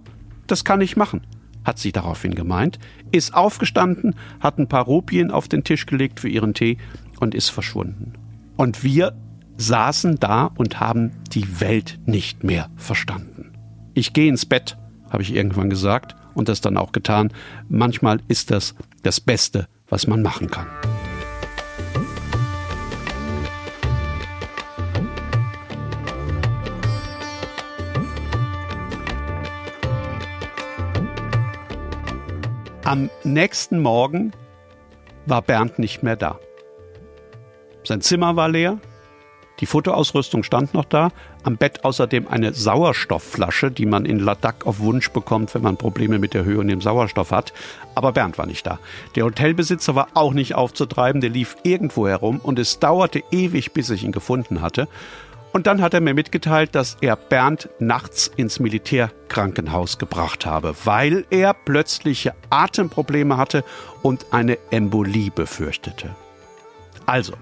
das 0.47 0.63
kann 0.63 0.81
ich 0.81 0.97
machen, 0.97 1.21
hat 1.63 1.77
sie 1.77 1.91
daraufhin 1.91 2.33
gemeint, 2.33 2.79
ist 3.11 3.33
aufgestanden, 3.33 4.15
hat 4.39 4.59
ein 4.59 4.67
paar 4.67 4.85
Rupien 4.85 5.31
auf 5.31 5.47
den 5.47 5.63
Tisch 5.63 5.85
gelegt 5.85 6.19
für 6.19 6.29
ihren 6.29 6.53
Tee 6.53 6.77
und 7.19 7.35
ist 7.35 7.49
verschwunden. 7.49 8.13
Und 8.55 8.83
wir 8.83 9.15
saßen 9.57 10.19
da 10.19 10.45
und 10.55 10.79
haben 10.79 11.11
die 11.31 11.59
Welt 11.59 11.99
nicht 12.05 12.43
mehr 12.43 12.69
verstanden. 12.75 13.51
Ich 13.93 14.13
gehe 14.13 14.29
ins 14.29 14.45
Bett, 14.45 14.77
habe 15.09 15.23
ich 15.23 15.33
irgendwann 15.33 15.69
gesagt 15.69 16.15
und 16.35 16.49
das 16.49 16.61
dann 16.61 16.77
auch 16.77 16.91
getan. 16.91 17.31
Manchmal 17.67 18.19
ist 18.27 18.51
das 18.51 18.75
das 19.03 19.19
Beste, 19.19 19.67
was 19.89 20.07
man 20.07 20.21
machen 20.21 20.51
kann. 20.51 20.67
Am 32.87 33.09
nächsten 33.25 33.81
Morgen 33.81 34.31
war 35.25 35.41
Bernd 35.41 35.77
nicht 35.77 36.03
mehr 36.03 36.15
da. 36.15 36.39
Sein 37.83 37.99
Zimmer 37.99 38.37
war 38.37 38.47
leer, 38.47 38.79
die 39.59 39.65
Fotoausrüstung 39.65 40.43
stand 40.43 40.73
noch 40.73 40.85
da, 40.85 41.09
am 41.43 41.57
Bett 41.57 41.83
außerdem 41.83 42.29
eine 42.29 42.53
Sauerstoffflasche, 42.53 43.71
die 43.71 43.85
man 43.85 44.05
in 44.05 44.19
Ladakh 44.19 44.65
auf 44.65 44.79
Wunsch 44.79 45.09
bekommt, 45.09 45.53
wenn 45.53 45.63
man 45.63 45.75
Probleme 45.75 46.17
mit 46.17 46.33
der 46.33 46.45
Höhe 46.45 46.59
und 46.59 46.69
dem 46.69 46.79
Sauerstoff 46.79 47.31
hat. 47.31 47.51
Aber 47.93 48.13
Bernd 48.13 48.37
war 48.37 48.45
nicht 48.45 48.65
da. 48.65 48.79
Der 49.17 49.25
Hotelbesitzer 49.25 49.93
war 49.95 50.07
auch 50.13 50.31
nicht 50.31 50.55
aufzutreiben, 50.55 51.19
der 51.19 51.31
lief 51.31 51.57
irgendwo 51.63 52.07
herum 52.07 52.39
und 52.41 52.57
es 52.57 52.79
dauerte 52.79 53.21
ewig, 53.31 53.73
bis 53.73 53.89
ich 53.89 54.05
ihn 54.05 54.13
gefunden 54.13 54.61
hatte. 54.61 54.87
Und 55.53 55.65
dann 55.65 55.81
hat 55.81 55.93
er 55.93 56.01
mir 56.01 56.13
mitgeteilt, 56.13 56.75
dass 56.75 56.97
er 57.01 57.15
Bernd 57.15 57.69
nachts 57.79 58.31
ins 58.35 58.59
Militärkrankenhaus 58.59 59.97
gebracht 59.97 60.45
habe, 60.45 60.75
weil 60.83 61.25
er 61.29 61.53
plötzliche 61.53 62.33
Atemprobleme 62.49 63.37
hatte 63.37 63.63
und 64.03 64.27
eine 64.31 64.57
Embolie 64.71 65.31
befürchtete. 65.31 66.15
Also, 67.05 67.33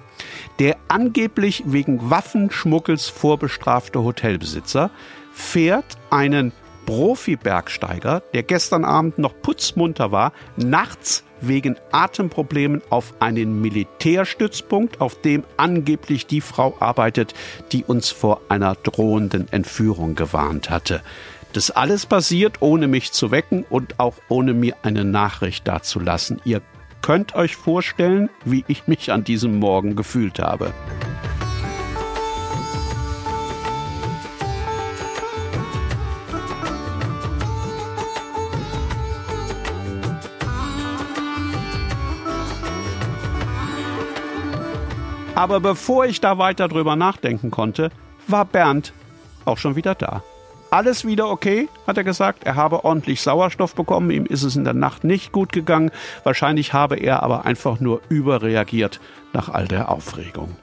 der 0.60 0.78
angeblich 0.88 1.64
wegen 1.66 2.10
Waffenschmuggels 2.10 3.10
vorbestrafte 3.10 4.04
Hotelbesitzer 4.04 4.92
fährt 5.34 5.98
einen 6.12 6.54
Profi-Bergsteiger, 6.86 8.22
der 8.34 8.44
gestern 8.44 8.86
Abend 8.86 9.18
noch 9.18 9.34
putzmunter 9.42 10.12
war, 10.12 10.34
nachts 10.56 11.24
wegen 11.42 11.76
Atemproblemen 11.92 12.82
auf 12.90 13.14
einen 13.20 13.62
Militärstützpunkt, 13.62 15.02
auf 15.02 15.20
dem 15.22 15.44
angeblich 15.58 16.28
die 16.28 16.42
Frau 16.42 16.76
arbeitet, 16.80 17.34
die 17.72 17.84
uns 17.84 18.12
vor 18.12 18.42
einer 18.50 18.76
drohenden 18.76 19.52
Entführung 19.52 20.16
gewarnt 20.16 20.70
hatte. 20.70 21.02
Das 21.54 21.72
alles 21.72 22.06
passiert, 22.06 22.62
ohne 22.62 22.88
mich 22.88 23.12
zu 23.14 23.32
wecken 23.32 23.66
und 23.70 24.00
auch 24.00 24.16
ohne 24.28 24.54
mir 24.54 24.76
eine 24.84 25.06
Nachricht 25.06 25.68
dazulassen. 25.68 26.42
Ihr 26.44 26.62
könnt 27.02 27.36
euch 27.36 27.56
vorstellen, 27.56 28.30
wie 28.44 28.66
ich 28.68 28.88
mich 28.88 29.12
an 29.12 29.24
diesem 29.24 29.60
Morgen 29.60 29.96
gefühlt 29.96 30.40
habe. 30.40 30.74
Aber 45.36 45.60
bevor 45.60 46.06
ich 46.06 46.22
da 46.22 46.38
weiter 46.38 46.70
drüber 46.70 46.96
nachdenken 46.96 47.52
konnte, 47.52 47.92
war 48.28 48.46
Bernd 48.46 48.94
auch 49.44 49.58
schon 49.58 49.76
wieder 49.76 49.94
da. 49.94 50.24
Alles 50.72 51.06
wieder 51.06 51.30
okay, 51.30 51.68
hat 51.86 51.98
er 51.98 52.06
gesagt. 52.06 52.46
Er 52.46 52.56
habe 52.56 52.86
ordentlich 52.86 53.22
Sauerstoff 53.22 53.76
bekommen. 53.76 54.12
Ihm 54.12 54.26
ist 54.26 54.44
es 54.44 54.56
in 54.56 54.64
der 54.64 54.74
Nacht 54.74 55.04
nicht 55.04 55.34
gut 55.34 55.52
gegangen. 55.52 55.92
Wahrscheinlich 56.24 56.72
habe 56.74 56.96
er 56.96 57.22
aber 57.22 57.46
einfach 57.46 57.82
nur 57.82 58.02
überreagiert 58.08 59.02
nach 59.34 59.50
all 59.50 59.68
der 59.68 59.90
Aufregung. 59.90 60.56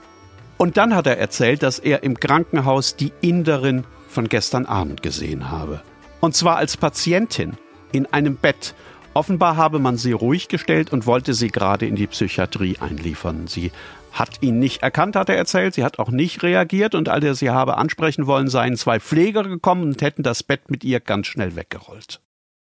Und 0.57 0.79
dann 0.79 0.95
hat 0.95 1.07
er 1.07 1.19
erzählt, 1.19 1.63
dass 1.63 1.79
er 1.79 2.03
im 2.03 2.19
Krankenhaus 2.19 2.97
die 2.97 3.13
Inderin 3.21 3.85
von 4.09 4.29
gestern 4.29 4.65
Abend 4.65 5.03
gesehen 5.03 5.51
habe. 5.51 5.83
Und 6.21 6.35
zwar 6.35 6.57
als 6.57 6.79
Patientin 6.79 7.59
in 7.93 8.07
einem 8.07 8.37
Bett. 8.37 8.75
Offenbar 9.15 9.57
habe 9.57 9.79
man 9.79 9.99
sie 9.99 10.13
ruhig 10.13 10.49
gestellt 10.49 10.93
und 10.93 11.07
wollte 11.07 11.35
sie 11.35 11.49
gerade 11.49 11.87
in 11.87 11.97
die 11.97 12.07
Psychiatrie 12.07 12.79
einliefern. 12.81 13.47
Sie 13.47 13.71
hat 14.13 14.43
ihn 14.43 14.59
nicht 14.59 14.83
erkannt, 14.83 15.17
hat 15.17 15.29
er 15.29 15.37
erzählt. 15.37 15.75
Sie 15.75 15.85
hat 15.85 15.99
auch 15.99 16.11
nicht 16.11 16.43
reagiert 16.43 16.95
und 16.95 17.09
als 17.09 17.25
er 17.25 17.35
sie 17.35 17.51
habe 17.51 17.79
ansprechen 17.79 18.27
wollen, 18.27 18.49
seien 18.49 18.77
zwei 18.77 19.01
Pfleger 19.01 19.43
gekommen 19.43 19.83
und 19.85 20.03
hätten 20.03 20.23
das 20.23 20.43
Bett 20.43 20.71
mit 20.71 20.85
ihr 20.85 21.01
ganz 21.01 21.27
schnell 21.27 21.57
weggerollt. 21.57 22.21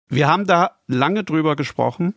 Wir 0.10 0.27
haben 0.27 0.45
da 0.45 0.71
lange 0.88 1.23
drüber 1.23 1.55
gesprochen. 1.55 2.15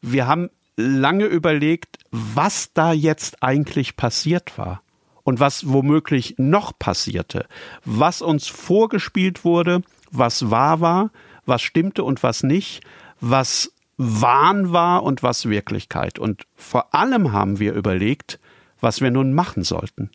Wir 0.00 0.26
haben 0.26 0.50
lange 0.76 1.26
überlegt, 1.26 1.98
was 2.10 2.72
da 2.72 2.92
jetzt 2.92 3.42
eigentlich 3.42 3.96
passiert 3.96 4.56
war 4.56 4.82
und 5.22 5.40
was 5.40 5.68
womöglich 5.68 6.34
noch 6.38 6.78
passierte, 6.78 7.46
was 7.84 8.22
uns 8.22 8.46
vorgespielt 8.46 9.44
wurde, 9.44 9.82
was 10.10 10.50
wahr 10.50 10.80
war, 10.80 11.10
was 11.44 11.62
stimmte 11.62 12.02
und 12.02 12.22
was 12.22 12.42
nicht, 12.42 12.82
was 13.20 13.72
Wahn 13.96 14.72
war 14.72 15.02
und 15.02 15.22
was 15.22 15.46
Wirklichkeit. 15.46 16.18
Und 16.18 16.46
vor 16.56 16.94
allem 16.94 17.32
haben 17.32 17.58
wir 17.58 17.74
überlegt, 17.74 18.40
was 18.80 19.00
wir 19.00 19.10
nun 19.10 19.32
machen 19.32 19.62
sollten. 19.62 20.10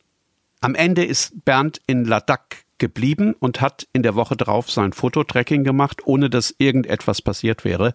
Am 0.61 0.75
Ende 0.75 1.03
ist 1.05 1.45
Bernd 1.45 1.81
in 1.87 2.05
Ladakh 2.05 2.65
geblieben 2.77 3.35
und 3.39 3.61
hat 3.61 3.87
in 3.93 4.03
der 4.03 4.15
Woche 4.15 4.35
drauf 4.35 4.69
sein 4.69 4.93
Fototracking 4.93 5.63
gemacht, 5.63 6.01
ohne 6.05 6.29
dass 6.29 6.55
irgendetwas 6.57 7.21
passiert 7.21 7.63
wäre. 7.63 7.93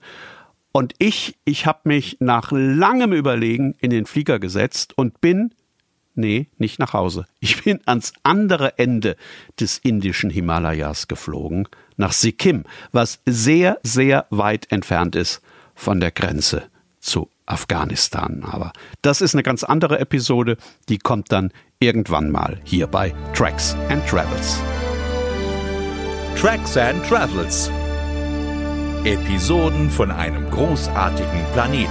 Und 0.73 0.95
ich, 0.99 1.37
ich 1.45 1.67
habe 1.67 1.81
mich 1.85 2.19
nach 2.21 2.53
langem 2.53 3.13
Überlegen 3.13 3.75
in 3.81 3.91
den 3.91 4.07
Flieger 4.07 4.39
gesetzt 4.39 4.97
und 4.97 5.21
bin, 5.21 5.53
nee, 6.15 6.47
nicht 6.59 6.79
nach 6.79 6.93
Hause. 6.93 7.27
Ich 7.41 7.65
bin 7.65 7.81
ans 7.87 8.13
andere 8.23 8.79
Ende 8.79 9.17
des 9.59 9.79
indischen 9.79 10.31
Himalayas 10.31 11.09
geflogen, 11.09 11.69
nach 11.97 12.13
Sikkim, 12.13 12.65
was 12.93 13.21
sehr, 13.27 13.79
sehr 13.83 14.27
weit 14.31 14.71
entfernt 14.71 15.17
ist 15.17 15.43
von 15.75 16.01
der 16.01 16.13
Grenze 16.13 16.63
zu 17.01 17.29
Afghanistan. 17.51 18.45
Aber 18.45 18.73
das 19.03 19.21
ist 19.21 19.35
eine 19.35 19.43
ganz 19.43 19.65
andere 19.65 19.99
Episode, 19.99 20.57
die 20.89 20.99
kommt 20.99 21.33
dann 21.33 21.53
irgendwann 21.79 22.31
mal 22.31 22.61
hier 22.65 22.87
bei 22.87 23.15
Tracks 23.35 23.75
and 23.89 24.07
Travels. 24.07 24.61
Tracks 26.37 26.77
and 26.77 27.05
Travels. 27.07 27.71
Episoden 29.05 29.91
von 29.91 30.11
einem 30.11 30.51
großartigen 30.51 31.45
Planeten. 31.53 31.91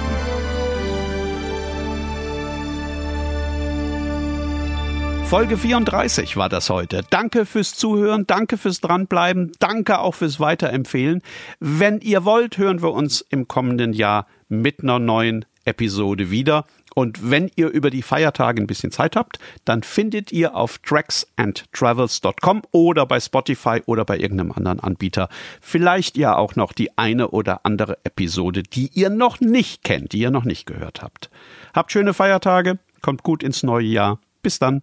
Folge 5.30 5.58
34 5.58 6.38
war 6.38 6.50
das 6.50 6.72
heute. 6.72 7.02
Danke 7.08 7.46
fürs 7.46 7.76
Zuhören, 7.76 8.26
danke 8.26 8.58
fürs 8.58 8.82
Dranbleiben, 8.82 9.52
danke 9.60 10.00
auch 10.00 10.16
fürs 10.16 10.40
Weiterempfehlen. 10.40 11.22
Wenn 11.60 12.00
ihr 12.00 12.26
wollt, 12.26 12.58
hören 12.58 12.82
wir 12.82 12.92
uns 12.94 13.22
im 13.22 13.48
kommenden 13.48 13.94
Jahr 13.94 14.26
mit 14.50 14.84
einer 14.84 15.00
neuen 15.00 15.46
Episode 15.66 16.32
wieder. 16.32 16.66
Und 16.96 17.30
wenn 17.30 17.50
ihr 17.56 17.70
über 17.70 17.92
die 17.92 18.02
Feiertage 18.02 18.62
ein 18.62 18.68
bisschen 18.68 18.92
Zeit 18.92 19.16
habt, 19.16 19.40
dann 19.64 19.84
findet 19.84 20.32
ihr 20.32 20.56
auf 20.56 20.80
tracksandtravels.com 20.80 22.64
oder 22.72 23.06
bei 23.06 23.20
Spotify 23.20 23.82
oder 23.86 24.04
bei 24.04 24.18
irgendeinem 24.18 24.52
anderen 24.52 24.80
Anbieter 24.80 25.30
vielleicht 25.62 26.18
ja 26.18 26.36
auch 26.36 26.56
noch 26.56 26.74
die 26.74 26.98
eine 26.98 27.30
oder 27.30 27.62
andere 27.64 28.00
Episode, 28.04 28.64
die 28.64 28.90
ihr 28.94 29.10
noch 29.10 29.40
nicht 29.40 29.84
kennt, 29.84 30.12
die 30.12 30.20
ihr 30.20 30.32
noch 30.32 30.46
nicht 30.46 30.66
gehört 30.66 31.02
habt. 31.02 31.30
Habt 31.74 31.92
schöne 31.92 32.14
Feiertage, 32.14 32.80
kommt 33.02 33.24
gut 33.24 33.44
ins 33.44 33.64
neue 33.64 33.86
Jahr. 33.86 34.20
Bis 34.42 34.58
dann. 34.58 34.82